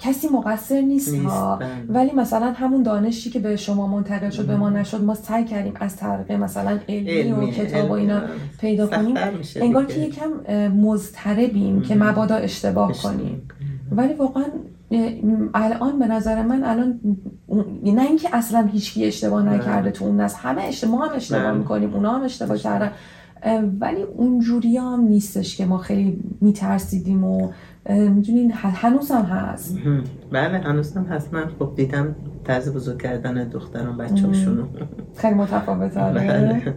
کسی 0.00 0.28
مقصر 0.28 0.80
نیست, 0.80 1.14
ها. 1.14 1.58
ولی 1.88 2.12
مثلا 2.12 2.52
همون 2.52 2.82
دانشی 2.82 3.30
که 3.30 3.38
به 3.38 3.56
شما 3.56 3.86
منتقل 3.86 4.30
شد 4.30 4.46
به 4.46 4.56
ما 4.56 4.70
نشد 4.70 5.04
ما 5.04 5.14
سعی 5.14 5.44
کردیم 5.44 5.72
از 5.80 5.96
طریق 5.96 6.32
مثلا 6.32 6.78
علمی, 6.88 7.32
و 7.32 7.36
علمی، 7.36 7.52
کتاب 7.52 7.90
و 7.90 7.92
اینا. 7.92 8.20
پیدا 8.60 8.86
کنیم 8.86 9.14
انگار. 9.56 9.84
که 9.84 10.00
یکم 10.00 10.30
مضطربیم 10.68 11.82
که 11.82 11.94
مبادا 11.94 12.34
اشتباه 12.34 12.90
اشتباه 12.90 13.14
کنیم. 13.14 13.42
ولی 13.92 14.14
واقعا 14.14 14.44
الان 15.54 15.98
به 15.98 16.06
نظر 16.06 16.42
من 16.42 16.64
الان 16.64 17.00
نه 17.84 18.02
اینکه 18.02 18.28
اصلا 18.36 18.68
هیچکی 18.72 19.06
اشتباه. 19.06 19.42
نکرده 19.42 19.90
تو 19.90 20.04
اون 20.04 20.20
نسل 20.20 20.38
همه 20.38 20.62
اشتباه 20.62 21.08
هم 21.08 21.16
اشتباه. 21.16 21.52
می‌کنیم 21.52 21.94
اونا 21.94 22.12
هم 22.12 22.22
اشتباه 22.22 22.58
کردن 22.58 22.90
ولی 23.80 24.02
اونجوری 24.02 24.76
هم 24.76 25.00
نیستش 25.00 25.56
که 25.56 25.66
ما 25.66 25.78
خیلی 25.78 26.20
میترسیدیم 26.40 27.24
و 27.24 27.50
می‌دونین 27.88 28.52
هنوز 28.54 29.10
هم 29.10 29.24
هست. 29.24 29.78
بله 30.32 30.58
هنوز 30.58 30.96
هم 30.96 31.04
هست. 31.04 31.34
من 31.34 31.44
خب 31.58 31.72
دیدم 31.76 32.14
طرز 32.44 32.74
بزرگ 32.74 33.02
کردن 33.02 33.48
دختران 33.48 33.96
بچه 33.96 34.26
هاشونو 34.26 34.64
خیلی 35.16 35.34
متفاوت 35.34 35.94
بله. 35.94 36.74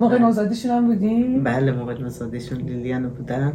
موقع 0.00 0.18
نوزادیشون 0.18 0.70
هم 0.70 0.86
بودیم 0.86 1.44
بله 1.44 1.72
موقع 1.72 2.02
نزادیشون 2.02 2.58
لیلیانو 2.58 3.08
بودن. 3.08 3.52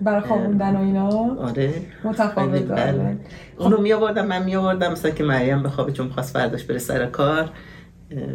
برای 0.00 0.20
خوابوندن 0.20 0.76
و 0.76 0.80
اینا؟ 0.80 1.08
آره. 1.36 1.72
متفاوت 2.04 2.68
بله. 2.68 3.16
اونو 3.58 3.80
می 3.80 3.92
آوردم 3.92 4.26
من 4.26 4.44
می 4.44 4.56
آوردم 4.56 4.92
مثلا 4.92 5.10
که 5.10 5.24
مریم 5.24 5.62
بخوابه 5.62 5.92
چون 5.92 6.08
خواست 6.08 6.38
فرداش 6.38 6.64
بره 6.64 6.78
سر 6.78 7.06
کار. 7.06 7.50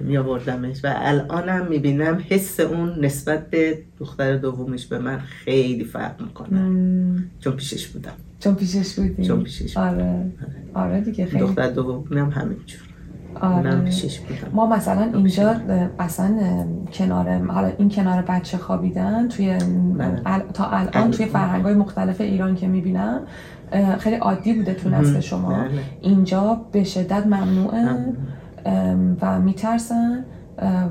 می 0.03 0.17
آوردمش 0.17 0.85
و 0.85 0.93
الانم 0.95 1.67
می 1.69 1.77
بینم 1.79 2.17
حس 2.29 2.59
اون 2.59 3.05
نسبت 3.05 3.49
به 3.49 3.79
دختر 3.99 4.37
دومش 4.37 4.85
به 4.85 4.99
من 4.99 5.19
خیلی 5.19 5.83
فرق 5.83 6.21
می‌کنه. 6.21 6.59
مم، 6.59 7.23
چون 7.39 7.53
پیشش 7.53 7.87
بودم. 7.87 8.11
چون 8.39 8.55
پیشش 8.55 8.99
بودیم 8.99 9.25
چون 9.25 9.43
پیشش 9.43 9.77
بودم. 9.77 9.87
آره. 9.87 10.25
آره. 10.73 11.01
دیگه 11.01 11.25
خیلی. 11.25 11.39
دختر 11.43 11.69
دومی 11.69 12.19
هم 12.19 12.29
همینجور 12.29 12.81
آره. 13.41 13.81
پیشش 13.81 14.19
بودم. 14.19 14.51
ما 14.53 14.65
مثلا 14.65 15.11
اینجا 15.13 15.55
اصلا 15.99 16.37
کنار 16.93 17.29
حالا 17.29 17.71
این 17.77 17.89
کنار 17.89 18.21
بچه 18.21 18.57
خوابیدن 18.57 19.27
توی. 19.27 19.57
ال- 20.25 20.51
تا 20.53 20.65
الان. 20.69 21.11
توی 21.11 21.25
فرهنگ 21.25 21.63
های 21.63 21.73
مختلف 21.73 22.21
ایران 22.21 22.55
که 22.55 22.67
می‌بینم 22.67 23.21
خیلی 23.99 24.15
عادی 24.15 24.53
بوده 24.53 24.73
تو 24.73 24.89
نسل 24.89 25.19
شما. 25.19 25.49
بله. 25.49 25.69
اینجا 26.01 26.61
به 26.71 26.83
شدت 26.83 27.25
ممنوعه. 27.25 28.13
و 29.21 29.39
میترسن 29.39 30.25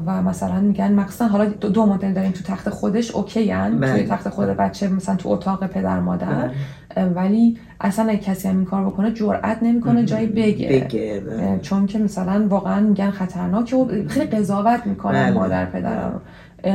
و 0.06 0.22
مثلا 0.22 0.60
میگن 0.60 0.92
مخصوصا 0.92 1.26
حالا 1.26 1.44
دو, 1.44 1.68
دو 1.68 1.86
مدل 1.86 2.12
داریم 2.12 2.30
تو 2.30 2.42
تخت 2.44 2.70
خودش 2.70 3.10
اوکی 3.10 3.50
هن. 3.50 3.78
بله. 3.80 3.92
توی 3.92 4.06
تخت 4.06 4.28
خود 4.28 4.48
بچه 4.48 4.88
مثلا 4.88 5.16
تو 5.16 5.28
اتاق 5.28 5.66
پدر 5.66 6.00
مادر 6.00 6.50
بله. 6.96 7.08
ولی 7.08 7.58
اصلا 7.80 8.08
اگه 8.08 8.18
کسی 8.18 8.48
هم 8.48 8.56
این 8.56 8.64
کار 8.64 8.86
بکنه 8.86 9.12
جرئت 9.12 9.62
نمی‌کنه 9.62 10.04
جایی 10.04 10.26
بگه 10.26 10.68
بگه 10.68 11.22
بله. 11.26 11.58
چون 11.62 11.86
که 11.86 11.98
مثلا 11.98 12.46
واقعا 12.48 12.80
میگن 12.80 13.10
خطرناکه 13.10 13.76
و 13.76 14.08
خیلی 14.08 14.26
قضاوت 14.26 14.86
می‌کنن 14.86 15.22
بله. 15.22 15.34
مادر 15.34 15.66
پدر 15.66 16.08
رو 16.08 16.20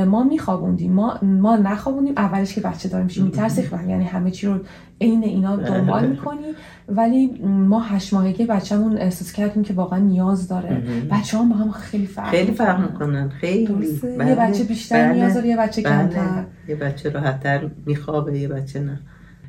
ما 0.08 0.24
میخوابوندیم 0.24 0.94
ما 0.94 1.20
ما 1.22 1.56
نخوابوندیم 1.56 2.14
اولش 2.18 2.56
که 2.56 2.62
بچه 2.62 2.90
دار 2.90 3.04
میشی 3.04 3.22
میترسی 3.22 3.70
یعنی 3.88 4.04
همه 4.04 4.32
چی 4.32 4.48
رو 4.48 4.60
عین 5.02 5.24
اینا 5.24 5.56
دنبال. 5.56 6.08
می‌کنی 6.08 6.54
ولی 6.90 7.28
ما 7.44 7.80
هشت 7.80 8.14
ماهگی 8.14 8.46
بچه‌مون 8.46 8.98
احساس 8.98 9.32
کردیم 9.32 9.64
که 9.64 9.74
واقعا 9.74 10.00
نیاز 10.00 10.48
داره 10.48 10.84
بچه 11.12 11.38
هم 11.38 11.50
با 11.50 11.56
هم 11.56 11.72
خیلی 11.72 12.06
فرق 12.06 12.30
خیلی 12.30 12.52
فرق 12.52 12.92
می‌کنن. 12.92 13.30
خیلی 13.30 13.66
درسته؟ 13.66 14.18
بله. 14.18 14.30
یه 14.30 14.36
بچه 14.36 14.64
بیشتر 14.64 15.08
بله. 15.08 15.14
نیاز 15.14 15.34
داره 15.34 15.48
یه 15.48 15.58
بچه 15.58 15.82
بله. 15.82 15.94
کمتر 15.94 16.44
یه 16.68 16.76
بچه 16.76 17.10
راحتتر 17.10 17.70
میخوابه 17.86 18.40
یه 18.40 18.48
بچه 18.48 18.80
نه 18.80 19.00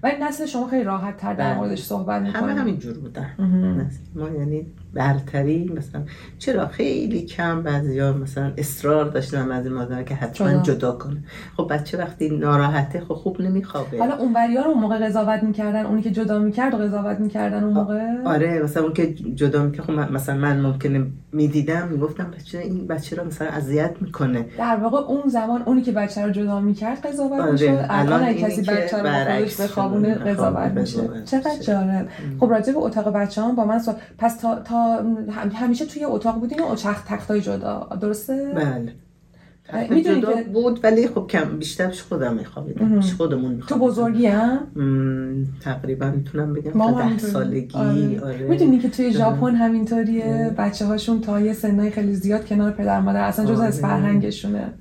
ولی 0.02 0.14
نسل 0.22 0.46
شما 0.46 0.66
خیلی 0.66 0.84
راحت 0.84 1.16
تر 1.16 1.34
در. 1.34 1.54
موردش 1.54 1.82
صحبت 1.82 2.22
همه 2.22 2.26
می‌کنه 2.26 2.54
همینجور 2.54 2.98
بودن 2.98 3.30
ما 4.14 4.28
یعنی 4.28 4.66
برتری 4.94 5.72
مثلا 5.76 6.02
چرا 6.38 6.66
خیلی 6.66 7.22
کم 7.22 7.62
بعضیا 7.62 8.12
مثلا 8.12 8.52
اصرار 8.56 9.04
داشتن 9.04 9.50
از 9.50 9.66
مادر 9.66 10.02
که 10.02 10.14
حتما 10.14 10.50
جدا. 10.50 10.62
جدا 10.62 10.92
کنه. 10.92 11.16
خب 11.56 11.72
بچه 11.72 11.98
وقتی 11.98 12.28
ناراحته 12.30 13.00
خب 13.00 13.14
خوب 13.14 13.40
نمیخوابه. 13.40 13.98
حالا 13.98 14.16
اون 14.16 14.36
ها 14.36 14.62
رو 14.64 14.70
اون 14.70 14.80
موقع 14.80 14.98
قضاوت 14.98 15.42
می‌کردن 15.42 15.86
اونی 15.86 16.02
که 16.02 16.10
جدا 16.10 16.38
می‌کرد 16.38 16.74
و 16.74 16.76
قضاوت 16.76 17.20
می‌کردن 17.20 17.64
اون 17.64 17.72
موقع؟ 17.72 18.22
آره 18.24 18.62
مثلا 18.62 18.82
اون 18.82 18.92
که 18.92 19.14
جدا 19.14 19.62
می‌کنه 19.62 20.06
خب 20.06 20.12
مثلا 20.12 20.34
من 20.34 20.60
ممکنه 20.60 21.06
می‌دیدم 21.32 21.88
می‌گفتم 21.88 22.30
بچه 22.30 22.58
این 22.58 22.86
بچه 22.86 23.16
رو 23.16 23.24
مثلا 23.24 23.48
اذیت 23.48 23.90
می‌کنه. 24.00 24.46
در 24.58 24.76
واقع 24.76 24.98
اون 24.98 25.28
زمان 25.28 25.62
اونی 25.62 25.82
که 25.82 25.92
بچه 25.92 26.22
رو 26.22 26.30
جدا 26.30 26.60
می‌کرد 26.60 27.06
قضاوت 27.06 27.40
آره، 27.40 27.52
می‌شد. 27.52 27.86
الان 27.90 28.22
اگه 28.22 28.42
کسی 28.42 28.62
بچه 28.62 28.98
رو 28.98 29.34
خودش 29.38 29.60
بخوابونه. 29.60 30.14
قضاوت 30.14 30.72
میشه. 30.72 31.00
چقدر. 31.24 31.58
جالب. 31.60 32.08
خب 32.40 32.50
راجع 32.50 32.72
به 32.72 32.78
اتاق 32.78 33.12
بچه 33.12 33.42
هم 33.42 33.54
با 33.54 33.64
من 33.64 33.78
سوال 33.78 33.96
پس 34.18 34.36
تا, 34.36 34.54
همیشه 35.54 35.86
توی 35.86 36.04
اتاق 36.04 36.40
بودین 36.40 36.60
و 36.60 36.74
تختای 37.06 37.40
جدا. 37.40 37.88
درسته؟ 38.00 38.52
بله. 38.56 38.92
می‌دونی 39.90 40.20
که- 40.20 40.44
بود 40.52 40.80
ولی 40.84 41.08
خب 41.08 41.26
کم 41.30 41.58
بیشترش 41.58 42.02
خودم 42.02 42.34
میخوابیدم. 42.34 43.00
خودمون 43.00 43.42
تو 43.42 43.56
میخوابیدم. 43.56 43.86
بزرگی 43.86 44.26
هم 44.26 44.58
تقریبا 45.60 46.10
می‌تونم 46.10 46.52
بگم 46.52 46.70
تا 46.72 46.90
ده 47.08 47.18
سالگی 47.18 47.78
آره. 47.78 48.20
آره. 48.20 48.46
می‌دونی 48.48 48.78
که 48.78 48.88
توی 48.88 49.12
ژاپن 49.12 49.54
همینطوریه. 49.54 50.54
بچه 50.58 50.86
هاشون 50.86 51.20
تا 51.20 51.40
یه 51.40 51.52
سنای 51.52 51.90
خیلی 51.90 52.14
زیاد 52.14 52.46
کنار 52.46 52.70
پدر 52.70 53.00
مادر 53.00 53.22
اصلا 53.22 53.44
جز 53.44 53.60
از 53.60 53.60
آره. 53.60 53.70
فرهنگشونه. 53.82 54.72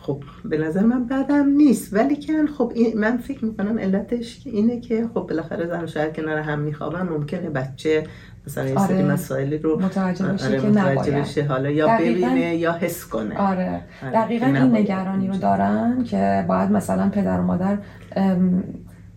خب 0.00 0.22
به 0.44 0.58
نظر 0.58 0.80
من 0.80 1.04
بعدم 1.04 1.48
نیست 1.48 1.94
ولی 1.94 2.16
که 2.16 2.32
خب 2.58 2.72
این 2.74 2.98
من 2.98 3.16
فکر 3.16 3.44
می‌کنم 3.44 3.78
علتش 3.78 4.42
اینه 4.44 4.80
که 4.80 5.08
خب 5.14 5.20
بالاخره 5.20 5.66
زن 5.66 5.84
و 5.84 5.86
شوهر 5.86 6.10
کنار 6.10 6.38
هم 6.38 6.58
میخوابن 6.58 7.02
ممکنه 7.02 7.50
بچه 7.50 8.04
مثلا 8.46 8.68
یه 8.68 8.78
سری 8.78 8.94
آره. 8.96 9.12
مسائلی 9.12 9.58
رو 9.58 9.80
متوجه 9.80 10.26
بشه 10.26 10.46
آره، 10.46 10.60
که 10.60 10.66
متوجه 10.66 10.92
نباید 10.92 11.14
بشه 11.14 11.44
حالا 11.44 11.70
یا 11.70 11.86
دقیقاً. 11.86 12.26
ببینه 12.26 12.56
یا 12.56 12.72
حس 12.72 13.06
کنه 13.06 13.38
آره 13.38 13.80
آره، 14.02 14.12
دقیقا 14.12 14.46
این 14.46 14.76
نگرانی 14.76 15.28
رو. 15.28 15.36
دارن 15.36 16.04
که 16.04 16.44
باید 16.48 16.70
مثلا 16.70 17.08
پدر 17.08 17.40
و 17.40 17.42
مادر 17.42 17.78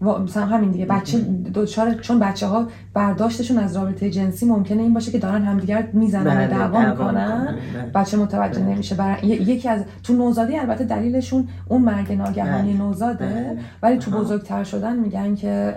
مثلا 0.03 0.45
همین 0.45 0.71
دیگه 0.71 0.85
بچه 0.85 1.17
دوچار 1.53 1.93
چون 1.93 2.19
بچه 2.19 2.47
ها 2.47 2.67
برداشتشون 2.93 3.57
از 3.57 3.77
رابطه 3.77 4.09
جنسی 4.09 4.45
ممکنه 4.45 4.81
این 4.81 4.93
باشه 4.93 5.11
که 5.11 5.19
دارن 5.19 5.43
همدیگر 5.43 5.87
می‌زنن 5.93 6.23
بله، 6.23 6.41
یا 6.41 6.47
دعوا 6.47 6.89
می‌کنن 6.89 7.57
بله. 7.73 7.91
بچه 7.95 8.17
متوجه 8.17 8.59
بله. 8.59 8.73
نمیشه 8.73 8.95
ی- 9.23 9.27
یکی 9.27 9.69
از 9.69 9.83
تو 10.03 10.13
نوزادی 10.13 10.57
البته 10.57 10.83
دلیلشون 10.83 11.47
اون 11.69 11.81
مرگ 11.81 12.11
ناگهانی 12.11 12.73
بله. 12.73 12.81
نوزاده 12.81 13.25
بله. 13.25 13.57
ولی 13.83 13.97
تو. 13.97 14.11
بزرگتر 14.11 14.63
شدن 14.63 14.95
میگن 14.95 15.35
که 15.35 15.75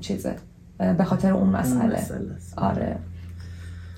چیزه 0.00 0.34
به 0.78 1.04
خاطر 1.04 1.32
اون 1.32 1.48
مسئله. 1.48 1.98
آره 2.56 2.96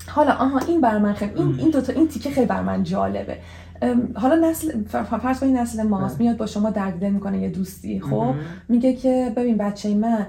حالا 0.06 0.32
آها 0.32 0.58
این 0.58 0.80
بر 0.80 0.99
من 0.99 1.12
خیلی 1.12 1.32
این 1.34 1.54
این 1.58 1.70
دو 1.70 1.80
تا 1.80 1.92
این 1.92 2.08
تیکه 2.08 2.30
خیلی 2.30 2.46
بر 2.46 2.62
من 2.62 2.82
جالبه 2.82 3.37
حالا 4.14 4.50
نسل 4.50 4.84
فرض 4.92 5.40
کنید 5.40 5.56
نسل 5.56 5.82
ماست 5.82 6.14
بله. 6.14 6.25
میاد 6.25 6.37
با 6.37 6.46
شما 6.46 6.70
دل 6.70 7.10
می‌کنه 7.10 7.38
یه 7.38 7.49
دوستی 7.49 8.00
خب. 8.00 8.34
میگه 8.68 8.92
که 8.92 9.32
ببین 9.37 9.56
بچه 9.56 9.94
من 9.94 10.26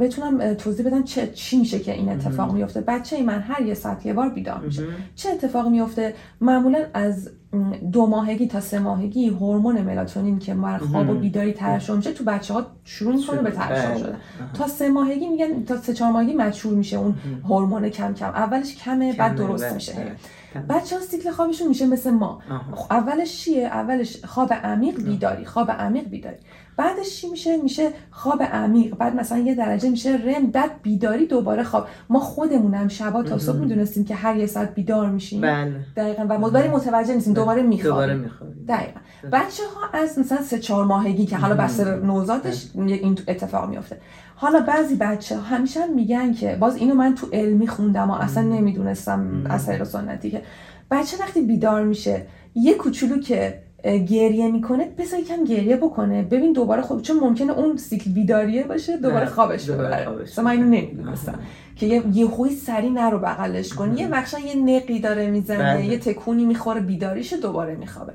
بتونم 0.00 0.54
توضیح 0.54 0.86
بدم 0.86 1.02
چه 1.02 1.26
چی 1.26 1.58
میشه 1.58 1.78
که 1.78 1.92
این 1.92 2.08
اتفاق 2.08 2.52
میفته 2.52 2.80
بچه 2.80 3.22
من 3.22 3.40
هر 3.40 3.62
یه 3.62 3.74
ساعت 3.74 4.06
یه 4.06 4.12
بار 4.12 4.28
بیدار 4.28 4.60
میشه. 4.60 4.82
چه 5.14 5.30
اتفاقی 5.30 5.70
میفته 5.70 6.14
معمولا 6.40 6.78
از 6.94 7.30
دو 7.92 8.06
ماهگی 8.06 8.46
تا 8.46 8.60
سه 8.60 8.78
ماهگی 8.78 9.28
هورمون 9.28 9.80
ملاتونین 9.80 10.38
که 10.38 10.54
بر 10.54 10.78
خواب 10.78 11.10
و. 11.10 11.14
بیداری 11.14 11.52
ترشح 11.52 11.94
میشه 11.94 12.12
تو 12.12 12.24
بچه 12.24 12.54
ها 12.54 12.66
شروع 12.84 13.16
می‌کنه 13.16 13.42
به 13.42 13.50
ترشح 13.50 13.88
بله. 13.88 13.98
شدن. 13.98 14.16
تا 14.54 14.66
سه 14.66 14.88
ماهگی 14.88 15.26
میگن 15.26 15.64
تا 15.64 15.76
سه 15.76 15.94
چهار 15.94 16.12
ماهگی 16.12 16.34
مچور 16.34 16.74
میشه 16.74 16.96
اون 16.96 17.14
هورمون 17.44 17.88
کم 17.88 18.14
کم 18.14 18.28
اولش 18.28 18.74
کمه 18.74 19.12
بعد 19.12 19.36
درست 19.36 19.64
بله، 19.64 19.74
میشه 19.74 19.92
بله. 20.60 20.80
بچه 20.80 20.96
ها 20.96 21.02
سیکل 21.02 21.30
خوابشون 21.30 21.68
میشه 21.68 21.86
مثل 21.86 22.10
ما. 22.10 22.40
خب 22.74 22.92
اولش 22.92 23.40
چیه؟ 23.40 23.66
اولش 23.66 24.24
خواب 24.24 24.52
عمیق 24.52 25.02
بیداری 25.02 25.44
خواب 25.44 25.70
عمیق 25.70 26.08
بیداری. 26.08 26.36
بعدش 26.76 27.20
چی 27.20 27.30
میشه؟ 27.30 27.56
میشه 27.56 27.90
خواب 28.10 28.42
عمیق. 28.42 28.94
بعد 28.94 29.16
مثلا 29.16 29.38
یه 29.38 29.54
درجه 29.54 29.90
میشه 29.90 30.10
رم 30.10 30.46
بعد 30.46 30.82
بیداری 30.82 31.26
دوباره 31.26 31.62
خواب. 31.62 31.88
ما 32.08 32.20
خودمونم 32.20 32.88
شبا 32.88 33.22
تا 33.22 33.38
صبح 33.38 33.56
می‌دونستیم 33.56 34.04
که 34.04 34.14
هر 34.14 34.36
یه 34.36 34.46
ساعت 34.46 34.74
بیدار 34.74 35.10
میشیم. 35.10 35.40
بله. 35.40 35.80
دقیقا 35.96 36.22
و 36.22 36.32
ولی 36.32 36.68
متوجه 36.68 37.14
نیستیم 37.14 37.34
دوباره 37.34 37.62
دوباره 37.62 38.14
میخوابیم. 38.14 38.18
میخوابیم. 38.18 38.64
دقیقا. 38.68 39.00
بچه 39.32 39.62
ها 39.74 39.98
از 39.98 40.18
مثلا 40.18 40.42
سه 40.42 40.58
چهار 40.58 40.84
ماهگی 40.84 41.26
که 41.26 41.36
حالا 41.36 41.54
به 41.54 41.84
نوزادش 42.06 42.66
این 42.74 43.18
اتفاق 43.28 43.68
میفته 43.68 44.00
حالا 44.38 44.60
بعضی 44.60 44.94
بچه 44.94 45.36
ها 45.36 45.42
همیشه 45.42 45.80
هم 45.80 45.94
میگن 45.94 46.32
که 46.32 46.56
باز 46.60 46.76
اینو 46.76 46.94
من 46.94 47.14
تو 47.14 47.26
علمی 47.32 47.66
خوندم 47.66 48.10
و 48.10 48.14
اصلا 48.14 48.42
نمی‌دونستم 48.42 49.46
از 49.50 49.66
طریق 49.66 49.84
سنتی 49.84 50.30
که 50.30 50.42
بچه 50.90 51.16
وقتی 51.20 51.42
بیدار 51.42 51.84
میشه 51.84 52.22
یه 52.54 52.74
کوچولو 52.74 53.20
که 53.20 53.58
گریه 53.84 54.50
می‌کنه 54.50 54.88
بذار 54.98 55.20
یکم 55.20 55.44
گریه 55.44 55.76
بکنه. 55.76 56.22
ببین 56.22 56.52
دوباره 56.52 56.82
خوب 56.82 57.02
چون 57.02 57.20
ممکنه 57.20 57.52
اون 57.52 57.76
سیکل 57.76 58.10
بیداریه 58.10 58.64
باشه 58.64 58.96
دوباره 58.96 59.26
خوابش 59.26 59.70
ببره. 59.70 60.08
مثلا 60.22 60.44
من 60.44 60.50
اینو 60.50 60.64
نمی‌دونستم. 60.64 61.38
که 61.76 61.86
یه 62.12 62.26
خوی 62.26 62.50
سری 62.50 62.90
نرو 62.90 63.18
بغلش 63.18 63.74
کنی. 63.74 64.00
یه 64.00 64.08
وقتا 64.08 64.38
یه 64.38 64.56
نقی 64.56 65.00
داره 65.00 65.30
می‌زنه 65.30 65.74
بله. 65.74 65.86
یه 65.86 65.98
تکونی 65.98 66.44
می‌خوره 66.44 66.80
بیداریشه 66.80 67.36
دوباره 67.36 67.74
میخوابه. 67.74 68.12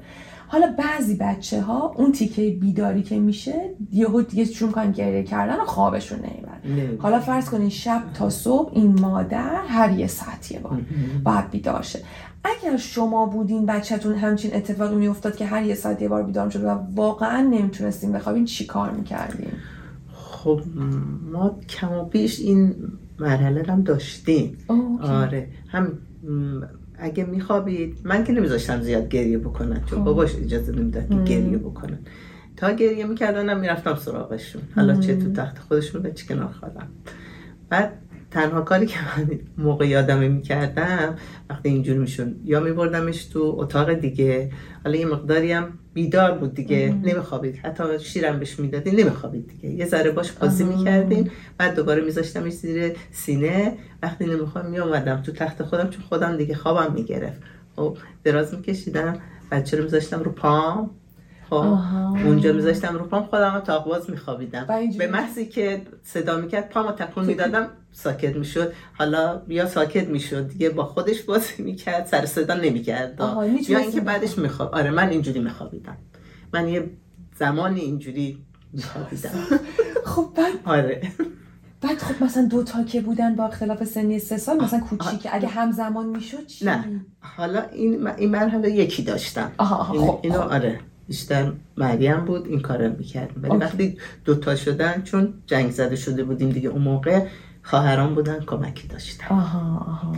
حالا 0.52 0.76
بعضی 0.78 1.16
بچه 1.16 1.62
ها 1.62 1.94
اون 1.98 2.12
تیکه 2.12 2.58
بیداری 2.62 3.04
که 3.04 3.20
میشه 3.20 3.54
یهو 3.92 4.22
دیگه 4.22 4.46
شروع 4.46 4.70
می‌کنن 4.70 4.92
گریه 4.92 5.24
کردن 5.24 5.62
و 5.62 5.66
خوابشون 5.66 6.20
نمی‌بره. 6.20 6.98
حالا 6.98 7.20
فرض 7.20 7.50
کنین 7.50 7.70
شب 7.70 8.04
تا 8.14 8.30
صبح 8.30 8.72
این 8.74 9.00
مادر 9.02 9.62
هر 9.68 10.00
یه 10.00 10.08
ساعت 10.08 10.52
یه 10.52 10.60
بار 10.60 10.82
باید 11.24 11.50
بیدار 11.50 11.82
شه. 11.82 12.00
اگر 12.44 12.78
شما 12.78 13.26
بودین 13.26 13.66
بچهتون 13.66 14.16
همچین 14.16 14.56
اتفاقی 14.56 14.96
میافتاد 14.96 15.36
که 15.36 15.46
هر 15.46 15.64
یه 15.64 15.76
ساعت 15.76 16.02
یه 16.02 16.08
بار 16.08 16.24
بیدار 16.24 16.50
شد 16.50 16.64
و 16.64 16.68
واقعا 16.96 17.42
نمی‌تونستیم 17.42 18.12
بخوابین 18.12 18.46
چی 18.46 18.66
کار 18.66 18.92
می‌کردیم 18.92 19.54
خب 20.14 20.62
ما 21.32 21.60
کم 21.70 21.92
و 21.92 22.06
بیش 22.06 22.40
این 22.40 22.76
مرحله 23.20 23.62
رو 23.62 23.74
هم 23.74 23.82
داشتیم. 23.82 24.58
آره. 25.02 25.48
هم 25.68 25.98
اگه 27.02 27.24
میخوابید 27.24 28.00
من 28.04 28.24
که 28.24 28.34
نمیذاشتم 28.34 28.82
زیاد 28.82 29.10
گریه 29.10 29.38
بکنن 29.38 29.84
چون 29.86 30.00
خب. 30.00 30.06
باباش 30.06 30.36
اجازه 30.36 30.72
نمی‌داد 30.72 31.10
که. 31.10 31.16
گریه 31.16 31.58
بکنن 31.58 32.00
تا 32.58 32.72
گریه 32.72 33.06
میکردنم 33.06 33.60
می‌رفتم 33.60 33.96
سراغشون 33.96 34.62
حالا 34.76 34.96
چه 34.96 35.16
تو 35.16 35.34
تخت 35.34 35.60
خودشون 35.60 36.06
و 36.06 36.10
چه 36.10 36.28
کنار 36.28 36.52
خودم 36.60 36.88
بعد 37.70 37.94
تنها 38.32 38.62
کاری 38.62 38.86
که 38.86 38.98
من 39.18 39.30
موقع 39.58 39.88
یادمه 39.88 40.28
می‌کردم 40.28 41.16
وقتی 41.50 41.70
اینجور 41.70 41.98
میشون 41.98 42.36
یا 42.46 42.60
میبردمش 42.60 43.26
تو 43.26 43.56
اتاق 43.58 43.94
دیگه 43.94 44.52
حالا 44.84 44.96
یه 44.96 45.06
مقداری 45.06 45.52
هم 45.52 45.74
بیدار 45.94 46.32
بود 46.32 46.54
دیگه. 46.54 46.96
نمیخوابید. 47.04 47.56
حتی 47.56 47.84
شیرم 48.00 48.40
بهش 48.40 48.60
می‌دادیم 48.60 49.00
نمیخوابید 49.00 49.48
دیگه. 49.48 49.76
یه 49.76 49.86
ذره 49.86 50.12
باش 50.12 50.32
بازی 50.32 50.64
آها. 50.64 50.78
می‌کردیم 50.78 51.32
بعد 51.58 51.76
دوباره 51.76 52.02
میذاشتمش 52.02 52.54
زیر 52.54 52.92
سینه. 53.12 53.78
وقتی 54.04 54.26
نمی‌خوام 54.26 54.66
میومدم 54.66 55.22
تو 55.22 55.32
تخت 55.32 55.64
خودم 55.64 55.90
چون 55.90 56.04
خودم 56.04 56.38
دیگه 56.38 56.56
خوابم 56.56 56.94
می‌گرفت. 56.94 57.42
خب 57.76 57.98
دراز 58.24 58.54
میکشیدم. 58.54 59.20
بچه 59.52 59.78
رو 59.78 59.84
میذاشتم 59.84 60.20
رو 60.24 60.32
پام. 60.32 60.90
خب. 61.52 61.78
اونجا 62.26 62.54
میذاشتم 62.54 62.94
رو 62.98 63.06
پام 63.06 63.24
خودم 63.24 63.54
رو 63.54 63.60
تاق 63.60 63.86
باز 63.86 64.10
میخوابیدم. 64.10 64.68
به 64.98 65.08
محضی 65.08 65.46
که 65.46 65.82
صدا 66.04 66.38
می‌کرد 66.38 66.70
پامو 66.70 66.92
تکون 66.92 67.26
می‌دادم 67.26 67.68
ساکت 67.92 68.36
می‌شد. 68.36 68.74
حالا 68.94 69.42
یا 69.48 69.66
ساکت 69.66 70.08
می‌شد 70.08 70.48
دیگه 70.48 70.70
با 70.70 70.86
خودش 70.86 71.22
بازی 71.22 71.64
می‌کرد 71.64 72.06
سر 72.06 72.26
صدا 72.26 72.54
نمی‌کرد. 72.54 73.22
آها، 73.22 73.46
یا 73.46 73.80
اینکه 73.80 74.02
بعدش 74.02 74.38
میخواب. 74.38 74.76
آره 74.76 74.92
من 74.92 75.10
اینجوری 75.10 75.40
میخوابیدم. 75.40 75.98
من 76.54 76.68
یه 76.68 76.90
زمانی 77.40 77.80
اینجوری 77.80 78.46
میخوابیدم. 78.74 79.30
خب 80.06 80.28
بعد 80.36 80.54
آره. 80.66 81.02
بعد 81.82 81.98
خب 81.98 82.24
مثلا 82.24 82.46
دو 82.46 82.64
تا 82.64 82.84
که 82.84 83.02
بودن 83.02 83.36
با 83.36 83.46
اختلاف 83.46 83.84
سنی 83.84 84.20
سه 84.20 84.38
سال 84.38 84.62
مثلا 84.62 84.80
کوچیک. 84.80 85.28
اگه 85.32 85.48
همزمان 85.48 86.06
می‌شد 86.06 86.46
چی؟ 86.46 86.66
نه. 86.66 86.86
حالا 87.20 87.62
این 87.62 88.08
این 88.08 88.32
مرحله 88.32 88.72
یکی 88.72 89.04
داشتم. 89.04 89.52
آها 89.58 89.76
آها، 89.76 89.94
خب 89.94 90.20
اینو 90.24 90.42
خب. 90.42 90.52
آره. 90.52 90.80
بیشتر 91.08 91.52
مریم 91.78 92.26
بود 92.26 92.48
این 92.48 92.60
کارو 92.60 92.96
می‌کرد 92.98 93.30
ولی. 93.44 93.58
وقتی 93.58 93.98
دوتا 94.26 94.56
شدن 94.56 95.02
چون 95.04 95.34
جنگ 95.46 95.72
زده 95.72 95.96
شده 95.96 96.24
بودیم 96.24 96.50
دیگه 96.50 96.70
اون 96.70 96.82
موقع 96.82 97.26
خواهران 97.64 98.16
بودن 98.16 98.40
کمکی 98.40 98.88
داشتن 98.88 99.28
آها 99.36 99.86
آها 99.88 100.14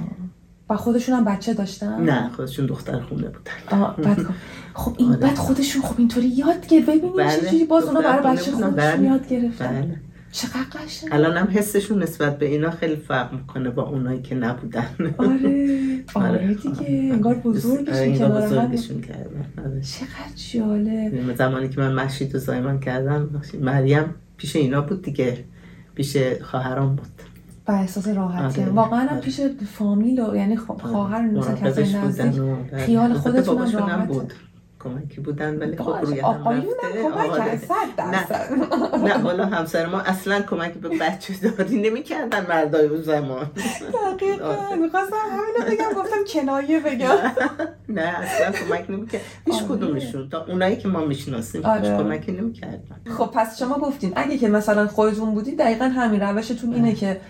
و 0.69 0.77
خودشون 0.77 1.15
هم 1.15 1.23
بچه 1.25 1.53
داشتن 1.53 2.01
نه 2.03 2.29
خودشون 2.29 2.65
دختر 2.65 2.99
خونه 2.99 3.27
بودن 3.27 3.81
آه، 3.81 3.95
بعد 3.97 4.25
خب- 4.73 4.95
این 4.97 5.09
آره. 5.09 5.17
بعد 5.19 5.35
خودشون 5.35 5.81
خب 5.81 5.95
اینطوری 5.97 6.27
یاد 6.27 6.67
گرفت 6.67 6.89
ببینید 6.89 7.15
بله. 7.17 7.41
چجوری 7.41 7.65
باز 7.65 7.83
اونا 7.83 8.01
برای 8.01 8.35
بچه. 8.35 8.51
خودشون 8.51 8.71
بله. 8.71 9.03
یاد 9.03 9.27
گرفتن 9.27 9.67
بله 9.81 9.99
چقدر 10.33 10.85
قشنگ. 10.85 11.09
الان 11.13 11.37
هم 11.37 11.47
حسشون 11.51 12.03
نسبت 12.03 12.37
به 12.37 12.45
اینا 12.45 12.71
خیلی 12.71 12.95
فرق 12.95 13.33
می‌کنه 13.33 13.69
با 13.69 13.83
اونایی 13.83 14.21
که 14.21 14.35
نبودن. 14.35 14.87
آره. 15.17 16.03
آره. 16.13 16.53
دیگه 16.53 16.87
انگار 17.13 17.33
آره، 17.33 17.43
بزرگشون 17.43 17.93
انگار 17.93 18.29
کنار 18.29 18.41
بزرگشون 18.47 19.01
کردن. 19.01 19.45
آره. 19.65 19.81
چقدر 19.81 20.35
جالب. 20.53 21.35
زمانی 21.35 21.69
که 21.69 21.81
من 21.81 21.93
مشید 21.93 22.35
و 22.35 22.39
زایمان 22.39 22.79
کردم 22.79 23.41
مریم 23.61 24.05
پیش 24.37 24.55
اینا 24.55 24.81
بود 24.81 25.01
دیگه. 25.01 25.43
پیش 25.95 26.17
خواهران 26.41 26.95
بود. 26.95 27.07
و 27.67 27.71
احساس 27.71 28.07
راحتی. 28.07 28.61
آره،. 28.61 28.71
واقعا 28.71 28.99
هم 28.99 29.07
آره. 29.09 29.21
پیش 29.21 29.41
فامیل 29.73 30.19
و 30.19 30.35
یعنی 30.35 30.57
خواهر 30.57 31.21
مثلا 31.21 31.55
کسی 31.55 31.93
مراقبش 31.93 31.95
نزدیک. 31.95 32.41
و. 32.43 32.55
خیال 32.77 33.13
خودتون 33.13 33.57
هم 33.57 33.77
راحته. 33.77 34.13
بود. 34.13 34.33
کمکی 34.83 35.21
بودن 35.21 35.59
ولی 35.59 35.77
خب 35.77 35.95
روی 36.01 36.19
هم 36.19 36.47
رفته. 36.47 37.01
کمک 37.03 38.31
آره. 38.31 39.03
نه 39.03 39.17
والا 39.23 39.45
همسر 39.45 39.85
ما 39.85 39.99
اصلا 39.99 40.41
کمک 40.41 40.73
به 40.73 40.89
بچه 40.89 41.33
داری 41.33 41.81
نمی‌کردن 41.81 42.45
مردای 42.49 42.87
اون 42.87 43.01
زمان. 43.01 43.51
دقیقا. 43.93 44.45
آره. 44.45 44.75
می‌خواستم 44.75 45.15
همینو 45.15 45.71
بگم 45.71 46.01
گفتم 46.01 46.17
کنایه 46.33 46.79
بگم. 46.79 47.15
نه 47.89 48.01
اصلا 48.01 48.51
کمک 48.51 48.89
نمی‌کرد. 48.89 49.21
هیچ 49.45 49.55
آره. 49.55 49.65
کدومشون. 49.67 50.29
تا 50.29 50.45
اونایی 50.45 50.77
که 50.77 50.87
ما 50.87 51.05
می‌شناسیم. 51.05 51.61
هیچ 51.65 51.83
کمکی 51.83 52.31
نمی‌کردن. 52.31 52.97
خب 53.17 53.25
پس 53.33 53.59
شما 53.59 53.75
گفتین 53.75 54.13
اگه 54.15 54.37
که 54.37 54.47
مثلا 54.47 54.87
خودتون 54.87 55.33
بودید 55.33 55.59
دقیقا 55.59 55.85
همین 55.85 56.21
روشتون 56.21 56.73
اینه 56.73 56.95
که 56.95 57.21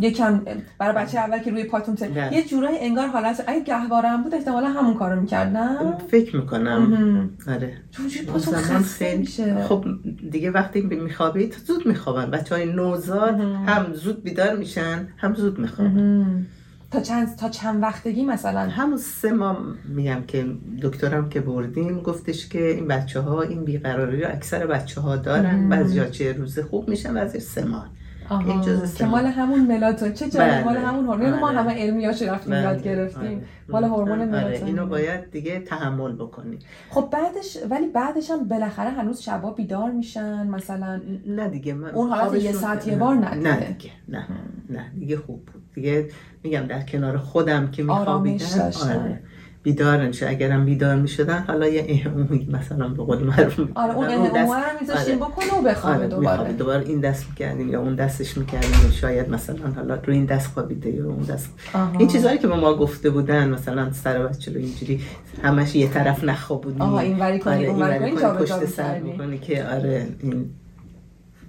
یکم 0.00 0.40
برای 0.78 1.04
بچه 1.04 1.18
اول 1.18 1.38
که 1.38 1.50
روی 1.50 1.64
پاتون. 1.64 1.96
نه. 2.14 2.32
یه 2.32 2.44
جورایی 2.44 2.78
انگار 2.80 3.06
حالت 3.06 3.44
اگه 3.46 3.64
گهواره 3.64 4.08
هم 4.08 4.22
بود 4.22 4.34
احتمالا 4.34 4.68
همون 4.68 4.94
کارو 4.94 5.20
می‌کردن 5.20 5.98
فکر 6.10 6.36
می‌کنم 6.36 7.30
آره 7.48 7.72
اون 7.98 8.32
پاتون 8.32 8.54
خسته 8.54 9.16
میشه 9.16 9.62
خب 9.62 9.84
دیگه 10.30 10.50
وقتی 10.50 10.80
میخوابید 10.80 11.56
زود 11.66 11.86
میخوابن 11.86 12.30
بچه 12.30 12.54
های 12.54 12.66
نوزاد 12.72 13.34
مهم. 13.34 13.64
هم 13.64 13.92
زود 13.92 14.22
بیدار 14.22 14.56
میشن 14.56 15.08
هم 15.16 15.34
زود 15.34 15.58
میخوابن. 15.58 16.46
تا 16.90 17.00
چند 17.00 17.36
تا 17.36 17.48
چند 17.48 17.82
وقتگی 17.82 18.24
مثلا 18.24 18.60
همون 18.60 18.96
سه 18.96 19.32
ماه 19.32 19.58
میگم 19.88 20.22
که 20.26 20.46
دکترم 20.82 21.28
که 21.28 21.40
بردیم 21.40 22.00
گفتش 22.00 22.48
که 22.48 22.70
این 22.70 22.88
بچه 22.88 23.20
ها 23.20 23.42
این 23.42 23.64
بیقراری 23.64 24.22
رو 24.22 24.28
اکثر 24.28 24.66
بچه 24.66 25.00
ها 25.00 25.16
دارن. 25.16 25.68
بعضی 25.68 25.98
ها 25.98 26.04
چه 26.04 26.32
روزه 26.32 26.62
خوب 26.62 26.88
میشن 26.88 27.14
بعضی 27.14 27.40
سه 27.40 27.64
ماه 27.64 27.88
این 28.30 28.60
جزء 28.60 28.98
که 28.98 29.06
مال. 29.06 29.26
همون 29.26 29.66
ملاتون 29.66 30.12
چه 30.12 30.30
جالب 30.30 30.50
بله. 30.50 30.64
مال 30.64 30.76
همون 30.76 31.06
هورمون 31.06 31.38
ما 31.38 31.48
آره. 31.48 31.58
همه 31.58 31.74
علمیاشو 31.74 32.24
رفتیم 32.24 32.52
بله. 32.52 32.62
یاد 32.62 32.82
گرفتیم 32.82 33.22
آره. 33.22 33.40
مال 33.68 33.84
هورمون 33.84 34.20
آره. 34.20 34.24
ملاتونین 34.24 34.66
اینو 34.66 34.86
باید 34.86 35.30
دیگه 35.30 35.60
تحمل 35.60 36.12
بکنی 36.12 36.58
خب 36.90 37.08
بعدش 37.12 37.58
ولی 37.70 37.86
بعدش 37.86 38.30
هم 38.30 38.48
بالاخره 38.48 38.90
هنوز 38.90 39.20
شبا 39.20 39.50
بیدار 39.50 39.90
میشن 39.90 40.46
مثلا 40.46 41.00
نه 41.26 41.48
دیگه 41.48 41.74
من 41.74 41.90
اون 41.90 42.10
حالت 42.10 42.42
یه 42.42 42.52
ساعت 42.52 42.88
یه 42.88 42.96
بار 42.96 43.14
ندیده. 43.14 43.50
نه 43.50 43.60
دیگه 43.60 43.90
نه 44.08 44.26
نه 44.70 44.90
دیگه 44.98 45.16
خوب 45.16 45.44
بود 45.44 45.62
دیگه 45.74 46.08
میگم 46.42 46.66
در 46.66 46.82
کنار 46.82 47.18
خودم 47.18 47.70
که 47.70 47.84
آرامش 47.84 48.42
داشتن. 48.42 49.00
آره 49.00 49.20
بیدار 49.66 50.02
نمیشه 50.02 50.28
اگرم 50.28 50.64
بیدار 50.64 50.96
می‌شدن 50.96 51.44
حالا 51.46 51.68
یه 51.68 52.08
مثلا 52.48 52.88
به 52.88 53.02
قول 53.04 53.18
معروف 53.24 53.60
آره 53.74 53.94
اون 53.94 54.06
می‌کردن. 54.06 54.24
دست- 54.28 54.36
اهموه 54.36 54.56
رو 54.72 54.80
میذاشتیم 54.80 55.22
آره. 55.22 55.30
بکنه 55.32 55.58
و 55.58 55.62
بخوابه 55.62 55.96
آره 55.96 56.06
دوباره. 56.08 56.52
دوباره 56.52 56.86
این 56.86 57.00
دست 57.00 57.26
می‌کردیم 57.28 57.70
یا 57.70 57.80
اون 57.80 57.94
دستش 57.94 58.36
می‌کردیم 58.38 58.90
شاید 58.90 59.30
مثلا 59.30 59.70
حالا 59.76 59.94
رو 59.94 60.12
این 60.12 60.24
دست 60.24 60.46
خوابیده 60.46 60.90
یا 60.90 61.04
اون 61.04 61.22
دست 61.22 61.50
آها. 61.74 61.98
این 61.98 62.08
چیزهایی 62.08 62.38
که 62.38 62.46
به 62.48 62.56
ما 62.56 62.74
گفته 62.74 63.10
بودن 63.10 63.48
مثلا 63.48 63.92
سر 63.92 64.18
بچه 64.26 64.52
رو 64.52 64.58
اینجوری 64.58 65.00
همش 65.42 65.74
یه 65.76 65.88
طرف 65.88 66.24
نخوابونی 66.24 66.80
آها، 66.80 66.98
اینوری 67.00 67.38
کنی، 67.38 67.54
آره، 67.54 67.66
اونوری 67.68 67.92
اینوری 68.04 68.16
کنی، 68.22 68.32
پشت 68.32 68.64
سر. 68.64 68.98
می‌کنی 68.98 69.38
که 69.38 69.64
آره 69.64 70.06
این 70.22 70.50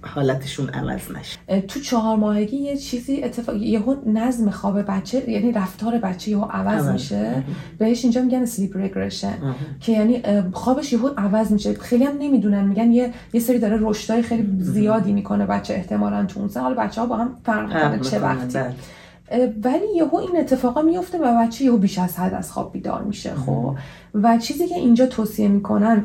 حالتشون 0.02 0.68
عوض 0.68 1.00
نشه. 1.10 1.60
تو 1.60 1.80
چهار 1.80 2.16
ماهگی 2.16 2.56
یه 2.56 2.76
چیزی 2.76 3.22
اتفاق 3.22 3.56
یهو 3.56 3.96
نظم 4.06 4.50
خواب 4.50 4.82
بچه 4.82 5.30
یعنی 5.30 5.52
رفتار 5.52 5.98
بچه 5.98 6.30
یهو 6.30 6.44
عوض 6.44 6.82
عوض. 6.82 6.92
میشه. 6.92 7.42
بهش 7.78 8.04
اینجا 8.04 8.22
میگن 8.22 8.44
سلیپ 8.44 8.76
رگرشن. 8.76 9.34
که 9.80 9.92
یعنی 9.92 10.22
خوابش 10.52 10.92
یهو 10.92 11.10
عوض 11.16 11.52
میشه. 11.52 11.74
خیلی 11.74 12.04
هم 12.04 12.18
نمی‌دونن 12.18 12.64
میگن 12.64 12.92
یه 12.92 13.12
یه 13.32 13.40
سری 13.40 13.58
داره 13.58 13.78
رشدای 13.80 14.22
خیلی 14.22 14.62
زیادی 14.62 15.12
می‌کنه 15.12 15.46
بچه 15.46 15.74
احتمالاً 15.74 16.24
تو 16.24 16.40
اون 16.40 16.48
سن. 16.48 16.60
حالا 16.60 16.74
بچه 16.74 17.00
ها 17.00 17.06
با 17.06 17.16
هم 17.16 17.36
فرق 17.44 17.74
می‌کنه 17.74 18.10
چه 18.10 18.18
وقتی. 18.18 18.58
بله. 18.58 18.74
اه، 19.30 19.48
ولی 19.64 19.96
یهو 19.96 20.16
این 20.16 20.40
اتفاقا 20.40 20.82
میفته 20.82 21.18
و 21.18 21.46
بچه 21.46 21.64
یهو 21.64 21.76
بیش 21.76 21.98
از 21.98 22.18
حد 22.18 22.34
از 22.34 22.52
خواب 22.52 22.72
بیدار 22.72 23.02
میشه 23.02 23.34
خب. 23.34 23.76
و 24.14 24.38
چیزی 24.38 24.66
که 24.66 24.74
اینجا 24.74 25.06
توصیه 25.06 25.48
می‌کنن 25.48 26.04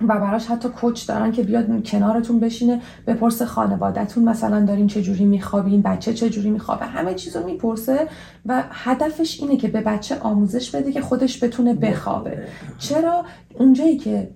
و 0.00 0.18
براش 0.18 0.46
حتی 0.46 0.68
کوچ 0.68 1.08
دارن 1.08 1.32
که 1.32 1.42
بیاد 1.42 1.84
کنارتون 1.86 2.40
بشینه 2.40 2.80
بپرسه 3.06 3.46
خانوادهتون 3.46 4.24
مثلا 4.24 4.64
دارین 4.64 4.86
چه 4.86 5.02
جوری 5.02 5.24
میخوابین 5.24 5.82
بچه 5.82 6.14
چه 6.14 6.30
جوری 6.30 6.50
میخوابه 6.50 6.86
همه 6.86 7.14
چیزو 7.14 7.44
می‌پرسه 7.46 8.08
و 8.46 8.62
هدفش 8.70 9.40
اینه 9.40 9.56
که 9.56 9.68
به 9.68 9.80
بچه 9.80 10.18
آموزش 10.18 10.70
بده 10.70 10.92
که 10.92 11.00
خودش 11.00 11.44
بتونه 11.44 11.74
بخوابه. 11.74 12.38
چرا؟ 12.78 13.24
اونجایی 13.58 13.96
که 13.96 14.30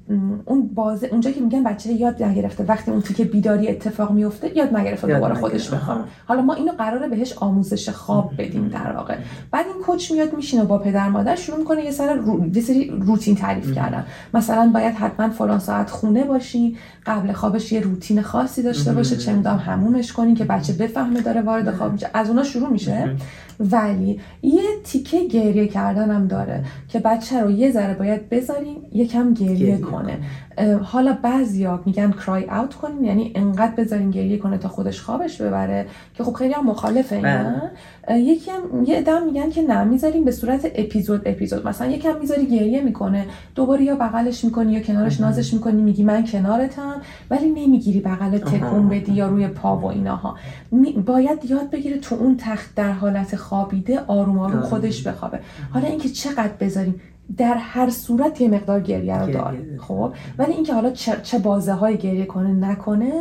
اون 0.44 0.68
بازه 0.74 1.06
اونجایی 1.06 1.34
که 1.34 1.40
میگن 1.40 1.64
بچه 1.64 1.92
یاد 1.92 2.22
نگرفته 2.22 2.64
وقتی 2.64 2.90
اون 2.90 3.02
که 3.02 3.24
بیداری 3.24 3.68
اتفاق 3.68 4.10
میفته 4.10 4.56
یاد 4.56 4.76
نگرفته 4.76 5.14
دوباره 5.14 5.34
خودش 5.34 5.70
بخوابه. 5.70 6.00
حالا 6.26 6.42
ما 6.42 6.54
اینو 6.54 6.72
قراره 6.72 7.08
بهش 7.08 7.32
آموزش 7.38 7.88
خواب 7.88 8.32
بدیم 8.38 8.68
در 8.68 8.92
واقع. 8.92 9.16
بعد 9.50 9.66
این 9.66 9.82
کوچ 9.82 10.12
میاد 10.12 10.32
میشینه 10.32 10.64
با 10.64 10.78
پدر 10.78 11.08
مادر 11.08 11.36
شروع 11.36 11.58
می‌کنه 11.58 11.84
یه 11.84 11.90
سر 11.90 12.14
رو... 12.14 12.46
یه 12.54 12.62
سری 12.62 12.92
روتین 13.00 13.36
تعریف 13.36 13.74
کردن. 13.74 14.06
مثلا 14.34 14.70
باید 14.74 14.94
حتما 14.94 15.28
فلان 15.50 15.60
ساعت 15.60 15.90
خونه 15.90 16.24
باشی 16.24 16.76
قبل 17.06 17.32
خوابش 17.32 17.72
یه 17.72 17.80
روتین 17.80 18.22
خاصی 18.22 18.62
داشته 18.62 18.92
باشه 18.92 19.16
چه 19.16 19.32
می‌دونم 19.32 19.56
همومش 19.56 20.12
کنین 20.12 20.34
که 20.34 20.44
بچه 20.44 20.72
بفهمه 20.72 21.20
داره 21.20 21.40
وارد 21.40 21.74
خواب 21.74 21.92
میشه. 21.92 22.10
از 22.14 22.28
اونا 22.28 22.42
شروع 22.42 22.68
میشه. 22.68 23.16
ولی 23.60 24.20
یه 24.42 24.62
تیکه 24.84 25.28
گریه 25.28 25.68
کردن 25.68 26.26
داره 26.26 26.64
که 26.88 26.98
بچه 26.98 27.40
رو 27.40 27.50
یه 27.50 27.72
ذره 27.72 27.94
باید 27.94 28.28
بذاریم 28.28 28.76
یکم 28.92 29.34
گریه, 29.34 29.54
گریه 29.54 29.78
کنه. 29.78 30.18
حالا 30.82 31.18
بعضیا 31.22 31.82
میگن 31.86 32.10
کرای 32.10 32.44
اوت 32.44 32.74
کنیم 32.74 33.04
یعنی 33.04 33.32
انقدر 33.34 33.74
بذارین 33.74 34.10
گریه 34.10 34.38
کنه 34.38 34.58
تا 34.58 34.68
خودش 34.68 35.00
خوابش 35.00 35.42
ببره 35.42 35.86
که 36.14 36.24
خب 36.24 36.32
خیلی 36.32 36.54
هم 36.54 36.66
مخالفه 36.66 37.16
اینا 37.16 37.70
بله. 38.08 38.20
یکی 38.20 38.50
هم 38.50 38.84
یه 38.84 38.98
ادم 38.98 39.24
میگن 39.24 39.50
که 39.50 39.62
نه 39.62 39.84
می‌ذاریم 39.84 40.24
به 40.24 40.32
صورت 40.32 40.72
اپیزود 40.74 41.22
اپیزود. 41.24 41.68
مثلا 41.68 41.86
یکم 41.90 42.18
می‌ذاری 42.20 42.46
گریه 42.46 42.80
می‌کنه 42.80 43.26
دوباره 43.54 43.84
یا 43.84 43.96
بغلش 43.96 44.44
می‌کنی 44.44 44.72
یا 44.72 44.80
کنارش 44.80 45.20
نازش 45.20 45.54
می‌کنی 45.54 45.82
میگی 45.82 46.02
من 46.02 46.24
کنارتم 46.24 47.02
ولی 47.30 47.50
نمی‌گیری 47.50 48.00
بغل 48.00 48.38
تکون 48.38 48.88
بدی 48.88 49.12
یا 49.12 49.28
روی 49.28 49.48
پا 49.48 49.76
و 49.76 49.86
ایناها. 49.86 50.36
باید 51.06 51.44
یاد 51.44 51.70
بگیره 51.70 51.98
تو 51.98 52.14
اون 52.14 52.36
تخت 52.36 52.74
در 52.74 52.92
حالت 52.92 53.36
خوابیده 53.50 54.00
آروم 54.00 54.38
آروم 54.38 54.60
خودش 54.60 55.06
بخوابه. 55.06 55.40
حالا 55.70 55.86
اینکه 55.86 56.08
چقدر 56.08 56.52
بذاریم 56.60 57.00
در 57.36 57.54
هر 57.54 57.90
صورت 57.90 58.40
یه 58.40 58.48
مقدار 58.48 58.80
گریه 58.80 59.18
رو 59.18 59.32
داره 59.32 59.78
خب؟ 59.78 60.12
ولی 60.38 60.52
اینکه 60.52 60.74
حالا 60.74 60.90
چه, 60.90 61.38
بازه 61.38 61.72
های 61.72 61.96
گریه 61.96 62.26
کنه 62.26 62.52
نکنه 62.52 63.12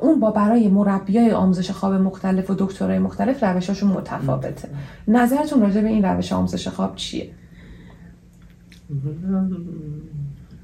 اون 0.00 0.20
با 0.20 0.30
برای 0.30 0.68
مربیای 0.68 1.30
آموزش 1.30 1.70
خواب 1.70 1.94
مختلف 1.94 2.50
و 2.50 2.54
دکترای 2.58 2.98
مختلف 2.98 3.44
روشاشون 3.44 3.90
متفاوته. 3.90 4.68
نظرتون 5.08 5.62
راجع 5.62 5.80
به 5.80 5.88
این 5.88 6.04
روش 6.04 6.32
آموزش 6.32 6.68
خواب 6.68 6.96
چیه؟ 6.96 7.30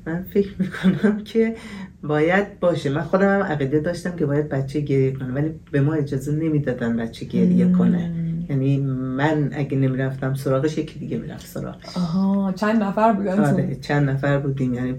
من 0.07 0.23
فکر 0.23 0.55
می‌کنم 0.59 1.25
که 1.25 1.57
باید 2.03 2.61
باشه. 2.61 2.91
من 2.91 3.01
خودم 3.01 3.41
هم 3.41 3.43
عقیده 3.43 3.81
داشتم 3.81 4.17
که 4.17 4.27
باید 4.27 4.49
بچه 4.49 4.81
گریه 4.81 5.13
کنه 5.13 5.33
ولی 5.33 5.51
به 5.73 5.81
ما 5.81 5.93
اجازه 5.93 6.33
نمی‌دادن 6.33 6.97
بچه 6.97 7.27
گریه 7.27 7.73
کنه. 7.73 8.11
یعنی 8.51 8.79
من 9.17 9.51
اگه 9.53 9.77
نمی‌رفتم 9.77 10.35
سراغش 10.35 10.79
یکی 10.79 10.99
دیگه 10.99 11.19
می‌رفت 11.19 11.47
سراغش. 11.47 11.97
آها 11.97 12.53
چند 12.53 12.83
نفر 12.83 13.13
بودن 13.13 13.45
آره 13.45 13.75
چند 13.81 14.11
نفر 14.11 14.39
بودیم. 14.39 14.75
یعنی 14.75 14.95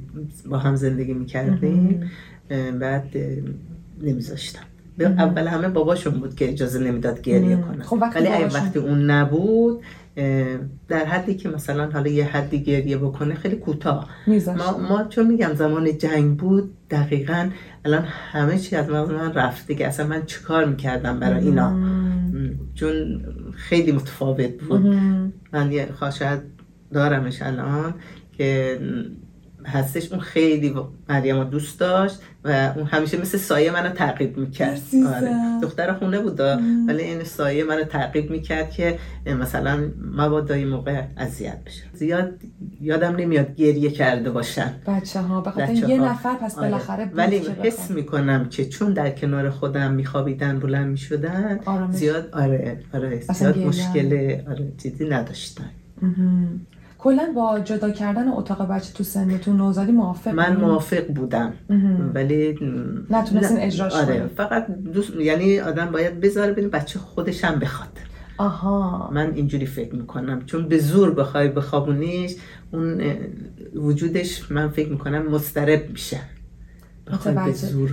با 0.49 0.57
هم 0.57 0.75
زندگی 0.75 1.13
می‌کردیم. 1.13 2.11
بعد 2.79 3.09
نمیذاشتم. 4.01 4.63
اول 4.99 5.47
همه 5.47 5.67
باباشون 5.67 6.13
بود 6.13 6.35
که 6.35 6.49
اجازه 6.49 6.79
نمی‌داد 6.79 7.21
گریه 7.21 7.57
کنه 7.57 7.83
خب 7.83 8.03
ولی 8.15 8.27
وقتی 8.27 8.79
اون 8.79 9.11
نبود 9.11 9.81
در 10.87 11.05
حدی 11.05 11.35
که 11.35 11.49
مثلا 11.49 11.91
حالا 11.91 12.09
یه 12.09 12.25
حدی 12.25 12.63
گریه 12.63 12.97
بکنه 12.97 13.35
خیلی 13.35 13.55
کوتاه. 13.55 14.09
ما, 14.57 14.77
ما 14.77 15.03
چون 15.03 15.27
میگم 15.27 15.53
زمان 15.53 15.97
جنگ 15.97 16.37
بود 16.37 16.73
دقیقا 16.89 17.49
الان 17.85 18.03
همه 18.03 18.59
چی 18.59 18.75
از 18.75 18.89
من 18.89 19.33
رفته 19.33 19.75
که 19.75 19.87
اصلا 19.87 20.07
من 20.07 20.25
چیکار 20.25 20.65
می‌کردم 20.65 21.19
برای 21.19 21.43
اینا؟ 21.43 21.79
چون 22.75 23.21
خیلی 23.55 23.91
متفاوت 23.91 24.63
بود. 24.69 24.85
من 25.53 25.71
یه 25.71 25.89
خواهد 25.91 26.43
دارمش 26.93 27.41
الان 27.41 27.93
که 28.37 28.79
هستش. 29.67 30.11
اون 30.11 30.21
خیلی 30.21 30.75
مریم 31.09 31.43
دوست 31.43 31.79
داشت 31.79 32.19
و 32.43 32.73
اون 32.75 32.85
همیشه 32.85 33.21
مثل 33.21 33.37
سایه 33.37 33.71
منو 33.71 33.89
تعقیب 33.89 34.37
می‌کرد. 34.37 34.81
آره. 35.15 35.35
دختر 35.61 35.93
خونه 35.93 36.19
بود 36.19 36.39
ولی 36.87 37.03
این 37.03 37.23
سایه 37.23 37.63
منو 37.63 37.83
تعقیب 37.83 38.31
می‌کرد 38.31 38.71
که 38.71 38.99
مثلا 39.25 39.91
مبادا 40.17 40.55
این 40.55 40.67
موقع 40.67 41.01
اذیت 41.17 41.63
بشه. 41.65 41.83
زیاد 41.93 42.33
یادم 42.81 43.15
نمیاد 43.15 43.55
گریه 43.55 43.91
کرده 43.91 44.31
باشن 44.31 44.73
بچه 44.87 45.21
ها 45.21 45.41
بخاطر 45.41 45.73
یه 45.73 46.01
نفر 46.01 46.35
پس 46.35 46.57
آره. 46.57 46.69
بالاخره 46.69 47.11
ولی 47.13 47.41
حس 47.63 47.91
می‌کنم 47.91 48.49
که 48.49 48.65
چون 48.65 48.93
در 48.93 49.09
کنار 49.09 49.49
خودم 49.49 49.93
میخوابیدن 49.93 50.59
بلند 50.59 50.87
می‌شدن 50.87 51.59
زیاد 51.91 52.29
آره 52.33 52.79
آره 52.93 53.19
زیاد 53.19 53.57
مشکل 53.57 54.37
آره 54.49 54.71
چیزی 54.77 55.09
نداشتن. 55.09 55.69
کلا 57.07 57.31
با 57.35 57.59
جدا 57.59 57.89
کردن 57.89 58.27
اتاق 58.27 58.67
بچه 58.67 58.93
تو 58.93 59.03
سنتون 59.03 59.57
نوزادی 59.57 59.91
موافق 59.91 60.31
من 60.33 60.55
موافق 60.55 61.07
بودم. 61.07 61.53
ولی 62.13 62.59
نتونستین 63.09 63.57
اجراش 63.59 63.93
آره 63.93 64.27
فقط 64.37 64.67
دوست 64.67 65.15
یعنی 65.15 65.59
آدم 65.59 65.85
باید 65.85 66.19
بذاره 66.19 66.51
ببین 66.51 66.69
بچه 66.69 66.99
خودش 66.99 67.43
هم 67.43 67.59
بخواد. 67.59 67.89
آها. 68.37 69.09
من 69.13 69.33
اینجوری 69.33 69.65
فکر 69.65 69.95
می‌کنم. 69.95 70.45
چون 70.45 70.67
به 70.67 70.77
زور 70.77 71.11
بخوای 71.13 71.47
بخوابونیش 71.47 72.35
اون 72.71 73.01
وجودش 73.75 74.51
من 74.51 74.69
فکر 74.69 74.89
می‌کنم 74.89 75.31
مضطرب 75.31 75.89
میشه. 75.89 76.19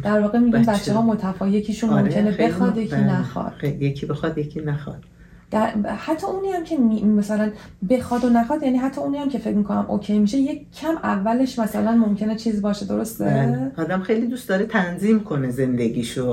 در 0.03 0.21
واقع 0.21 0.39
میگیم 0.39 0.63
بچه, 0.63 0.93
ها 0.93 1.03
متفاوت 1.03 1.55
یکیشون 1.55 1.91
آره 1.91 2.03
ممکنه 2.03 2.31
بخواد 2.31 2.77
یکی. 2.77 2.97
نخواد. 2.97 3.65
یکی 3.65 4.07
بخواد 4.07 4.39
یکی 4.39 4.61
نخواد. 4.61 5.05
در 5.55 5.91
حتی 5.97 6.27
اونی 6.27 6.49
هم 6.49 6.65
که 6.65 6.79
مثلا 7.05 7.51
بخواد 7.91 8.25
و 8.25 8.29
نخواد 8.29 8.63
یعنی 8.63 8.79
حتی 8.79 9.01
اونی 9.01 9.19
هم 9.19 9.29
که 9.29 9.39
فکر 9.39 9.55
می‌کنم 9.55 9.87
اوکی 9.89 10.19
میشه 10.19 10.39
یک 10.39 10.73
کم 10.73 10.95
اولش 11.03 11.59
مثلا 11.59 11.93
ممکنه 11.93 12.37
چیز 12.37 12.63
باشه 12.63 12.87
درسته؟ 12.87 13.25
بله. 13.25 13.73
آدم 13.77 14.01
خیلی 14.01 14.27
دوست 14.27 14.49
داره 14.49 14.67
تنظیم 14.67 15.21
کنه 15.21 15.51
زندگیشو. 15.51 16.33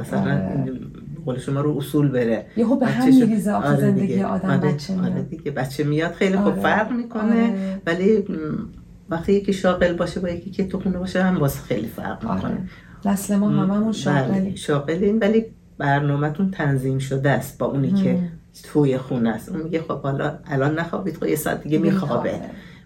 مثلا 0.00 0.20
آره. 0.20 0.72
قول 1.26 1.38
شما 1.38 1.60
رو 1.60 1.76
اصول 1.76 2.08
بره. 2.08 2.46
یهو 2.56 2.76
به 2.76 2.86
هم 2.86 3.14
میریزه 3.14 3.52
آخه 3.52 3.68
آره 3.68 3.80
زندگی 3.80 4.22
آدم 4.22 4.50
آره 4.50 4.72
بچه 4.72 4.94
میاد. 4.94 5.12
آره 5.12 5.22
دیگه. 5.22 5.50
بچه 5.50 5.84
میاد 5.84 6.12
خیلی 6.12 6.36
خوب 6.36 6.54
فرق 6.54 6.92
می‌کنه. 6.92 7.22
آره. 7.22 7.82
ولی 7.86 8.24
وقتی 9.10 9.32
یکی 9.32 9.52
شاغل 9.52 9.92
باشه 9.92 10.20
با 10.20 10.28
یکی 10.28 10.50
که 10.50 10.66
تو 10.66 10.80
خونه 10.80 10.98
باشه 10.98 11.22
هم 11.22 11.38
واسه 11.38 11.60
خیلی 11.60 11.86
فرق 11.86 12.26
آره. 12.26 12.34
می‌کنه. 12.34 12.68
نسل 13.04 13.36
ما 13.36 13.48
هممون 13.48 13.92
شاغلیم. 13.92 14.44
بله، 14.44 14.54
شاغلیم. 14.54 15.18
ولی 15.20 15.44
برنامهتون 15.78 16.50
تنظیم 16.50 16.98
شده 16.98 17.30
است 17.30 17.58
با 17.58 17.66
اونی 17.66 17.92
که 17.92 18.18
توی 18.62 18.98
خونه 18.98 19.30
است. 19.30 19.48
اون 19.48 19.62
میگه 19.62 19.82
خب 19.82 20.00
حالا 20.02 20.38
الان 20.46 20.78
نخوابید. 20.78 21.16
خب 21.16 21.26
یه 21.26 21.36
ساعت 21.36 21.62
دیگه 21.62 21.78
میخوابه. 21.78 22.40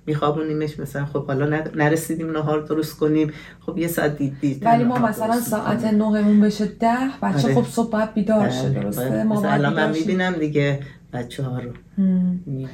میخوابونیمش. 0.06 0.78
مثلا 0.78 1.04
خب 1.04 1.26
حالا 1.26 1.62
نرسیدیم 1.74 2.30
نهار 2.30 2.60
درست 2.60 2.98
کنیم. 2.98 3.32
خب 3.60 3.78
یه 3.78 3.88
ساعت 3.88 4.18
دید 4.18 4.40
دید 4.40 4.66
ولی 4.66 4.84
ما 4.84 4.98
مثلا 4.98 5.40
ساعت 5.40 5.84
نهمون 5.84 6.40
بشه 6.40 6.66
ده 6.66 6.96
بچه 7.22 7.44
آره. 7.44 7.54
خب 7.54 7.64
صبح 7.64 7.90
باید 7.90 8.14
بیدار 8.14 8.50
شه 8.50 8.68
بله، 8.68 8.80
درسته؟ 8.80 9.08
بله. 9.08 9.24
ما 9.24 9.44
الان 9.44 9.74
من 9.74 9.90
می‌بینم 9.90 10.32
دیگه 10.32 10.80
بچه 11.12 11.42
ها 11.42 11.58
رو 11.58 11.70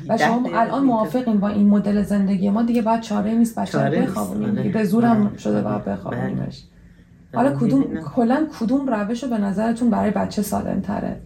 و 0.09 0.19
شما 0.19 0.49
الان 0.55 0.85
موافقیم 0.85 1.41
با 1.41 1.49
این 1.49 1.69
مدل 1.69 2.03
زندگی. 2.03 2.51
ما 2.51 2.63
دیگه 2.63 2.83
باید 2.83 3.01
چاره 3.01 3.35
نیست 3.35 3.59
بچه 3.59 3.85
رو 3.85 4.03
بخوابونیم. 4.03 4.59
آره. 4.59 4.71
به 4.71 4.85
زورم 4.85 5.29
بله. 5.29 5.39
شده 5.39 5.63
باید 5.63 5.85
بخوابونیمش. 5.85 6.63
حالا 7.35 7.57
کدوم 7.57 7.85
کلا 8.01 8.47
کدوم 8.61 8.89
روش 8.89 9.23
رو 9.23 9.31
به 9.31 9.39
نظرتون 9.39 9.91
برای 9.91 10.11
بچه 10.11 10.43
سالم 10.43 10.81
تره 10.81 11.21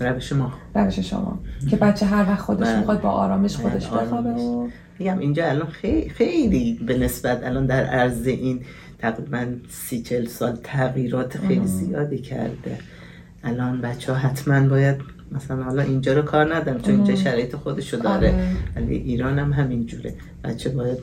روش 0.00 0.32
ما. 0.32 0.52
روش 0.74 0.98
شما. 0.98 1.38
که 1.70 1.76
بچه 1.76 2.06
هر 2.06 2.30
وقت 2.30 2.40
خودش 2.40 2.66
بله. 2.68 2.78
می‌خواد 2.78 3.00
با 3.00 3.10
آرامش 3.10 3.56
بله، 3.56 3.70
خودش 3.70 3.86
بخوابه 3.86 4.30
و 4.30 4.68
میگم 4.98 5.18
اینجا 5.18 5.46
الان 5.46 5.68
خیلی 5.68 6.08
خیلی 6.08 6.80
به 6.86 6.98
نسبت 6.98 7.44
الان 7.44 7.66
در 7.66 7.84
عرض 7.84 8.26
این 8.26 8.60
تقریبا 8.98 9.46
سی 9.68 10.02
چل 10.02 10.26
سال 10.26 10.58
تغییرات 10.62 11.38
خیلی 11.38 11.66
زیادی 11.66 12.18
کرده. 12.18 12.78
الان 13.44 13.80
بچه 13.80 14.12
ها 14.12 14.18
حتما 14.18 14.68
باید 14.68 14.96
مثلا 15.32 15.62
حالا 15.62 15.82
اینجا 15.82 16.12
رو 16.12 16.22
کار 16.22 16.54
ندارم 16.54 16.80
چون 16.80 16.94
اینجا 16.94 17.14
شرایط 17.14 17.56
خودشو 17.56 17.96
داره. 17.96 18.32
آره. 18.32 18.46
ولی 18.76 18.96
ایران 18.96 19.38
هم 19.38 19.52
همینجوره. 19.52 20.14
بچه 20.44 20.70
باید 20.70 20.98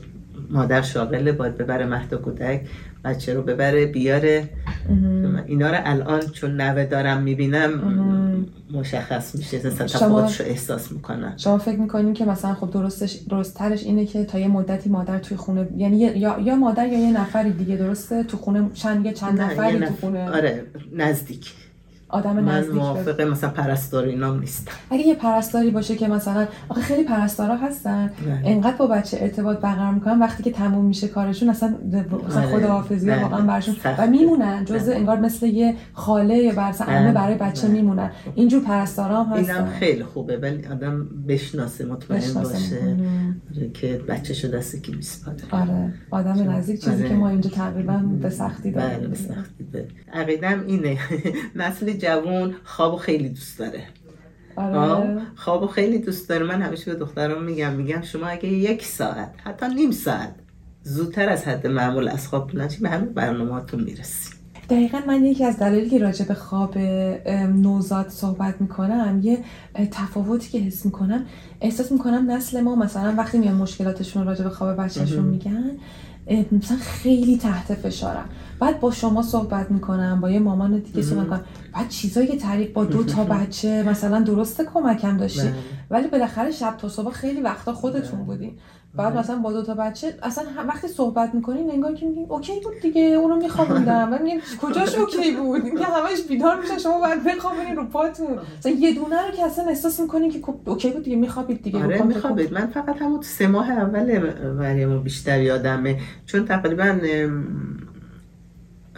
مادر 0.50 0.82
شاغله 0.82 1.32
باید 1.32 1.56
ببره 1.56 1.86
مهد 1.86 2.14
کودک. 2.14 2.60
بچه 3.04 3.34
رو 3.34 3.42
ببره 3.42 3.86
بیاره. 3.86 4.48
اینا 5.46 5.70
رو 5.70 5.76
الان 5.84 6.20
چون 6.20 6.60
نوه 6.60 6.84
دارم 6.84 7.22
می‌بینم 7.22 7.70
مشخص 8.72 9.34
میشه. 9.34 9.86
شما 9.86 10.20
رو 10.20 10.28
احساس 10.40 10.92
می‌کنن. 10.92 11.34
شما 11.36 11.58
فکر 11.58 11.78
می‌کنین 11.78 12.14
که 12.14 12.24
مثلا 12.24 12.54
خب 12.54 12.70
درستش 12.70 13.12
درست 13.12 13.54
ترش 13.54 13.84
اینه 13.84 14.06
که 14.06 14.24
تا 14.24 14.38
یه 14.38 14.48
مدتی 14.48 14.90
مادر 14.90 15.18
توی 15.18 15.36
خونه 15.36 15.68
یعنی 15.76 15.98
یا, 15.98 16.40
یا 16.40 16.56
مادر 16.56 16.86
یا 16.86 16.98
یه 16.98 17.20
نفری 17.20 17.52
دیگه 17.52 17.76
درسته؟ 17.76 18.22
تو 18.22 18.36
خونه 18.36 18.70
چند 18.74 19.06
یه 19.06 19.12
چند 19.12 19.40
نفری 19.40 19.78
تو 19.78 19.94
خونه. 20.00 20.30
آره 20.30 20.64
نزدیک. 20.92 21.52
آدم 22.14 22.40
من 22.40 22.58
نزدیک 22.58 22.74
موافق 22.74 23.20
مثلا 23.20 23.50
پرستار 23.50 24.04
اینام 24.04 24.40
نیستم 24.40 24.72
اگه 24.90 25.06
یه 25.06 25.14
پرستاری 25.14 25.70
باشه 25.70 25.96
که 25.96 26.08
مثلا 26.08 26.46
آخه 26.68 26.80
خیلی 26.80 27.04
پرستارا 27.04 27.56
هستن 27.56 28.10
بله. 28.26 28.40
انقدر 28.44 28.76
با 28.76 28.86
بچه 28.86 29.18
ارتباط 29.20 29.58
برقرار 29.58 29.94
می‌کنن 29.94 30.18
وقتی 30.18 30.42
که 30.42 30.50
تموم 30.50 30.84
میشه 30.84 31.08
کارشون 31.08 31.48
اصلا 31.48 31.74
مثلا 31.88 32.46
بله. 32.46 32.46
خداحافظی 32.46 33.06
بله. 33.06 33.22
واقعا 33.22 33.40
برشون. 33.40 33.76
و 33.98 34.06
میمونن 34.06 34.64
جز 34.64 34.86
بله. 34.86 34.96
انگار 34.96 35.18
مثل 35.20 35.46
یه 35.46 35.74
خاله 35.92 36.36
یا 36.36 36.52
برس 36.52 36.82
عمه 36.82 37.02
بله. 37.02 37.12
برای 37.12 37.34
بچه 37.34 37.66
بله. 37.66 37.76
میمونن 37.76 38.10
اینجور 38.34 38.62
پرستارا 38.62 39.24
هم 39.24 39.32
اینم 39.32 39.48
هستن 39.48 39.66
خیلی 39.66 40.04
خوبه 40.04 40.36
ولی 40.36 40.66
آدم 40.66 41.08
بشناسه 41.28 41.84
مطمئن 41.84 42.18
بشناسه. 42.20 42.54
باشه. 42.54 42.96
آره، 43.56 43.70
که 43.70 44.00
بچه 44.08 44.34
شو 44.34 44.48
دست 44.48 44.82
کی 44.82 44.94
میسپاره 44.94 45.36
آره 45.50 45.94
آدم 46.10 46.50
نزدیک 46.50 46.80
چیزی 46.80 46.96
آره. 46.96 47.08
که 47.08 47.14
ما 47.14 47.28
اینجا 47.28 47.50
تقریبا 47.50 47.96
به 48.22 48.30
سختی 48.30 48.70
بله 48.70 48.88
داریم 48.88 49.10
به 49.10 49.16
سختی 49.16 49.64
عقیدم 50.12 50.64
اینه 50.66 50.98
نسل 51.56 51.92
جوان 52.04 52.54
خوابو 52.64 52.96
خیلی 52.96 53.28
دوست 53.28 53.58
داره. 53.58 53.86
آره. 54.56 55.20
خوابو 55.36 55.66
خیلی 55.66 55.98
دوست 55.98 56.28
داره. 56.28 56.46
من 56.46 56.62
همیشه 56.62 56.92
به 56.92 56.98
دخترام 56.98 57.44
میگم 57.44 57.72
میگم 57.72 58.02
شما 58.02 58.26
اگه 58.26 58.48
یک 58.48 58.86
ساعت 58.86 59.34
حتی 59.44 59.66
نیم 59.74 59.90
ساعت 59.90 60.34
زودتر 60.82 61.28
از 61.28 61.44
حد 61.44 61.66
معمول 61.66 62.08
از 62.08 62.28
خواب 62.28 62.52
بلند 62.52 62.70
شی، 62.70 62.80
به 62.80 62.90
همه 62.90 63.06
برنامه‌هاتون 63.06 63.80
می‌رسی. 63.84 64.33
دقیقا 64.70 64.98
من 65.06 65.24
یکی 65.24 65.44
از 65.44 65.58
دلایلی 65.58 65.90
که 65.90 65.98
راجع 65.98 66.24
به 66.24 66.34
خواب 66.34 66.78
نوزاد 67.54 68.08
صحبت 68.08 68.60
می‌کنم 68.60 69.20
یه 69.22 69.38
تفاوتی 69.90 70.50
که 70.50 70.58
حس 70.58 70.84
می‌کنم 70.84 71.24
احساس 71.60 71.92
می‌کنم 71.92 72.30
نسل 72.30 72.60
ما 72.60 72.74
مثلا 72.74 73.14
وقتی 73.18 73.38
میان 73.38 73.54
مشکلاتشون 73.54 74.26
راجع 74.26 74.44
به 74.44 74.50
خواب 74.50 74.76
بچهشون. 74.76 75.24
میگن 75.24 75.70
مثلا 76.52 76.76
خیلی 76.80 77.38
تحت 77.38 77.74
فشارم 77.74 78.28
بعد 78.60 78.80
با 78.80 78.90
شما 78.90 79.22
صحبت 79.22 79.70
می‌کنم 79.70 80.20
با 80.20 80.30
یه 80.30 80.38
مامان 80.38 80.78
دیگه 80.78 81.02
صحبت. 81.02 81.22
می‌کنم 81.22 81.40
بعد 81.74 81.88
چیزایی 81.88 82.26
که 82.26 82.36
تعریف 82.36 82.72
با 82.72 82.84
دو 82.84 83.04
تا 83.04 83.24
بچه 83.34 83.82
مثلا 83.82 84.20
درسته 84.20 84.64
کمکم 84.74 85.16
داشتی 85.16 85.40
بله. 85.42 85.52
ولی 85.94 86.08
بالاخره 86.08 86.50
شب 86.50 86.76
تا 86.76 86.88
صبح 86.88 87.12
خیلی 87.12 87.40
وقتا 87.40 87.72
خودتون 87.72 88.18
بله. 88.18 88.26
بودین. 88.26 88.58
بعد 88.94 89.12
بله. 89.12 89.20
مثلا 89.20 89.36
با 89.36 89.52
دو 89.52 89.62
تا 89.62 89.74
بچه 89.74 90.18
اصلا 90.22 90.44
وقتی 90.68 90.88
صحبت 90.88 91.34
می‌کنین 91.34 91.70
انگار 91.70 91.94
که 91.94 92.06
میگین 92.06 92.26
okay 92.28 92.60
بود 92.60 92.80
دیگه 92.82 93.00
اونو 93.00 93.36
میخوابوندم. 93.36 94.12
و 94.12 94.18
میگین 94.22 94.40
کجاش 94.62 94.94
okay 94.94 95.36
بود؟ 95.36 95.64
اینکه 95.64 95.84
همش 95.84 96.22
بیدار 96.28 96.60
میشه 96.60 96.78
شما 96.78 96.98
باید 97.00 97.24
بخوابونین 97.24 97.76
رو 97.76 97.84
پاتون. 97.84 98.38
مثلا 98.58 98.72
یه 98.72 98.94
دونه 98.94 99.26
رو 99.26 99.32
که 99.36 99.44
اصلا 99.44 99.64
احساس 99.64 100.00
می‌کنین 100.00 100.30
که 100.30 100.40
خب 100.42 100.54
okay 100.66 100.90
بود 100.90 101.02
دیگه 101.02 101.16
میخوابید 101.16 101.62
دیگه 101.62 101.84
آره. 101.84 102.02
میخوابید. 102.02 102.52
من 102.52 102.66
فقط 102.66 103.02
همون 103.02 103.22
سه 103.22 103.46
ماه 103.46 103.70
اول 103.70 104.32
مریم 104.52 105.02
بیشتر 105.02 105.40
یادمه. 105.40 106.00
چون 106.26 106.44
تقریبا 106.44 106.98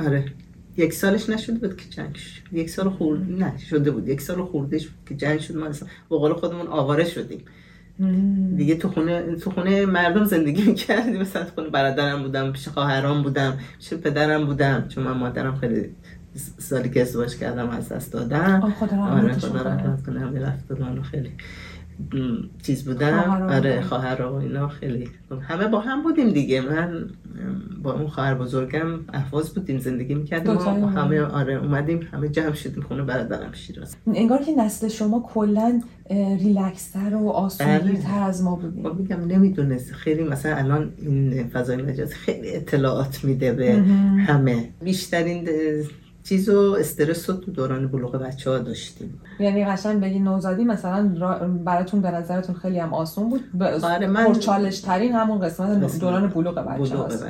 آره. 0.06 0.24
یک 0.76 0.92
سالش 0.92 1.28
نشده 1.30 1.58
بود 1.58 1.76
که 1.76 1.88
جنگ 1.90 2.14
شد 2.14 2.42
یک 2.52 2.70
سال 2.70 2.90
خورد 2.90 3.20
نه 3.30 3.58
شده 3.58 3.90
بود. 3.90 4.08
یک 4.08 4.20
سال 4.20 4.44
خوردش 4.44 4.86
بود 4.86 5.08
که 5.08 5.14
جنگ 5.14 5.40
شد. 5.40 5.56
ما 5.56 5.66
اصلا 5.66 5.88
به 6.10 6.16
قول 6.16 6.32
خودمون 6.32 6.66
آواره 6.66 7.04
شدیم. 7.04 7.40
دیگه 8.56 8.74
تو 8.74 8.88
خونه 8.88 9.36
تو 9.36 9.50
خونه 9.50 9.86
مردم 9.86 10.24
زندگی 10.24 10.62
می‌کردیم. 10.62 11.20
مثلا 11.20 11.44
تو 11.44 11.50
خونه 11.54 11.68
برادرم 11.68 12.22
بودم 12.22 12.52
پیش 12.52 12.68
خواهرام 12.68 13.22
بودم 13.22 13.58
پیش 13.78 13.94
پدرم 13.94 14.46
بودم. 14.46 14.88
چون 14.88 15.04
من 15.04 15.12
مادرم 15.12 15.56
خیلی 15.56 15.88
سالی 16.58 16.90
که 16.90 17.00
ازدواج 17.02 17.36
کردم 17.36 17.68
از 17.68 17.88
دست 17.88 18.12
دادم 18.12 18.60
آره 18.62 18.72
خدا. 18.72 19.62
رحمت 19.62 20.02
کنه. 20.06 21.02
خیلی 21.02 21.30
چیز 22.62 22.84
بودم. 22.84 23.48
آره 23.50 23.80
خواهر 23.80 24.22
و 24.22 24.34
اینا 24.34 24.68
خیلی. 24.68 25.08
همه 25.40 25.68
با 25.68 25.80
هم 25.80 26.02
بودیم 26.02 26.30
دیگه. 26.30 26.60
من 26.60 27.10
با 27.82 27.92
اون 27.92 28.08
خواهر 28.08 28.34
بزرگم 28.34 29.00
احواز 29.12 29.54
بودیم 29.54 29.78
زندگی 29.78 30.14
می‌کردیم 30.14 30.50
اومدیم. 30.50 30.84
همه 30.84 31.20
آره 31.20 31.54
اومدیم 31.54 32.08
همه 32.12 32.28
جمع 32.28 32.52
شدیم 32.54 32.82
خونه 32.82 33.02
برادرم 33.02 33.52
شیراز 33.52 33.96
انگار 34.14 34.42
که 34.42 34.52
نسل 34.58 34.88
شما 34.88 35.20
کلا 35.20 35.80
ریلکستر 36.38 37.14
و 37.14 37.28
آسونگیرتر 37.28 38.22
از 38.22 38.42
ما 38.42 38.56
بودیم 38.56 38.96
میگم 38.96 39.20
نمی‌دونست. 39.20 39.92
خیلی 39.92 40.24
مثلا 40.24 40.56
الان 40.56 40.92
این 40.98 41.48
فضای 41.48 41.76
مجازی 41.76 42.14
خیلی 42.14 42.50
اطلاعات 42.50 43.24
میده 43.24 43.52
به. 43.52 43.72
همه. 44.26 44.68
بیشترین 44.82 45.48
چیز 46.28 46.48
و 46.48 46.76
استرس 46.80 47.30
رو 47.30 47.36
تو 47.36 47.50
دوران 47.52 47.88
بلوغ 47.88 48.16
بچه 48.16 48.50
ها 48.50 48.58
داشتیم. 48.58 49.20
یعنی 49.40 49.64
قشنگ 49.64 50.00
بگی 50.00 50.18
نوزادی 50.18 50.64
مثلا 50.64 51.10
را- 51.18 51.38
براتون 51.64 52.00
به 52.00 52.10
نظرتون 52.10 52.54
خیلی 52.54 52.78
هم 52.78 52.94
آسون 52.94 53.28
بود. 53.30 53.40
آره، 53.84 54.06
من- 54.06 54.24
پرچالش 54.26 54.80
ترین 54.80 55.12
همون 55.14 55.40
قسمت 55.40 55.98
دوران 56.00 56.28
بلوغ 56.28 56.54
بچه 56.54 56.96
هاست 56.96 57.26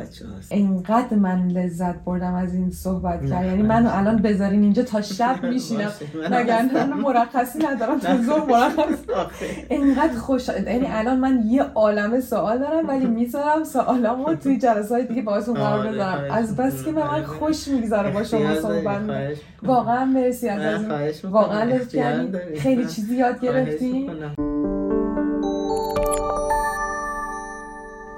انقدر 0.51 1.17
من 1.17 1.49
لذت 1.49 1.95
بردم 2.05 2.35
از 2.35 2.55
این 2.55 2.71
صحبت 2.71 3.27
کرد. 3.31 3.45
یعنی 3.45 3.63
من- 3.63 3.87
الان 3.87 4.17
بذارین 4.17 4.63
اینجا 4.63 4.83
تا 4.83 5.01
شب 5.03 5.37
میشینم. 5.45 5.91
وگرنه 6.31 6.85
مرخصی 6.95 7.59
ندارم 7.59 7.99
تا 7.99 8.23
ظهر 8.23 8.45
مرخص 8.51 9.11
آخه. 9.17 9.47
انقدر 9.71 10.19
خوش 10.19 10.49
یعنی 10.49 10.87
الان 10.87 11.19
من 11.21 11.43
یه 11.47 11.63
عالمه 11.63 12.21
سوال 12.21 12.59
دارم 12.59 12.89
ولی 12.89 13.07
می‌ذارم 13.07 13.65
سوالامو 13.65 14.35
توی 14.35 14.59
جلسه 14.59 14.95
های 14.95 15.07
دیگه 15.07 15.23
باهاتون 15.23 15.55
قرار 15.55 15.79
آره، 15.81 15.93
بذارم 15.93 16.17
خواهش 16.29 16.33
از 16.33 16.57
بس 16.57 16.85
که 16.85 16.93
به 16.93 17.05
من 17.05 17.21
می‌کنم. 17.21 17.37
خوش 17.39 17.69
میگذره 17.69 18.11
با 18.11 18.25
شما 18.25 18.41
داری، 18.41 18.86
صحبت. 18.89 19.37
واقعا 19.63 20.05
مرسی 20.05 20.49
از 20.49 20.61
از 20.63 20.83
این. 20.83 21.33
واقعا. 21.33 21.79
خیلی. 22.59 22.87
چیزی 22.87 23.17
یاد 23.17 23.41
گرفتی. 23.41 24.11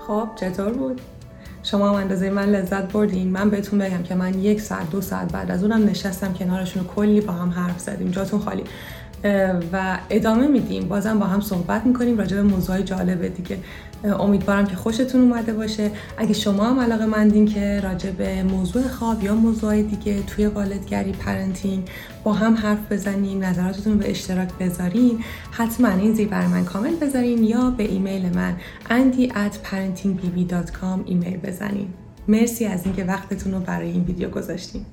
خب 0.06 0.28
چطور 0.36 0.72
بود 0.72 1.00
شما 1.62 1.88
هم 1.88 1.94
اندازه 1.94 2.30
من 2.30 2.46
لذت 2.46 2.92
بردین 2.92 3.28
من 3.30 3.50
بهتون 3.50 3.78
بگم 3.78 4.02
که 4.02 4.14
من 4.14 4.38
یک 4.38 4.60
ساعت 4.60 4.90
دو 4.90 5.00
ساعت 5.00 5.32
بعد 5.32 5.50
از 5.50 5.62
اونم 5.62 5.84
نشستم 5.84 6.34
کنارشون 6.34 6.82
و 6.82 6.86
کلی 6.86 7.20
با 7.20 7.32
هم 7.32 7.50
حرف 7.50 7.80
زدیم 7.80 8.10
جاتون 8.10 8.40
خالی 8.40 8.64
و 9.72 9.98
ادامه 10.10 10.46
میدیم 10.46 10.88
بازم 10.88 11.18
با 11.18 11.26
هم 11.26 11.40
صحبت 11.40 11.86
می‌کنیم 11.86 12.18
راجع 12.18 12.36
به 12.36 12.42
موضوع 12.42 12.82
جالب 12.82 13.34
دیگه 13.34 13.58
امیدوارم 14.04 14.66
که 14.66 14.76
خوشتون 14.76 15.20
اومده 15.20 15.52
باشه. 15.52 15.90
اگه 16.18 16.32
شما 16.32 16.64
هم 16.64 16.80
علاقه 16.80 17.06
مندین 17.06 17.46
که 17.46 17.80
راجع 17.80 18.10
به 18.10 18.42
موضوع 18.42 18.88
خواب 18.88 19.24
یا 19.24 19.34
موضوع 19.34 19.82
دیگه 19.82 20.22
توی 20.22 20.46
والدگری 20.46 21.12
پرنتینگ 21.12 21.88
با 22.24 22.32
هم 22.32 22.54
حرف 22.54 22.92
بزنیم 22.92 23.44
نظراتتون 23.44 23.92
رو 23.92 23.98
به 23.98 24.10
اشتراک 24.10 24.48
بذارین 24.60 25.24
حتما 25.50 25.88
این 25.88 26.14
زیر 26.14 26.28
بر 26.28 26.46
من 26.46 26.64
کامنت 26.64 27.00
بذارین 27.00 27.44
یا 27.44 27.70
به 27.70 27.84
ایمیل 27.84 28.34
من 28.34 28.56
parentingbb.com 28.88 31.00
ایمیل 31.04 31.36
بزنین. 31.36 31.88
مرسی 32.28 32.64
از 32.64 32.84
اینکه 32.84 33.04
وقتتون 33.04 33.52
رو 33.52 33.60
برای 33.60 33.90
این 33.90 34.04
ویدیو 34.04 34.30
گذاشتین. 34.30 34.84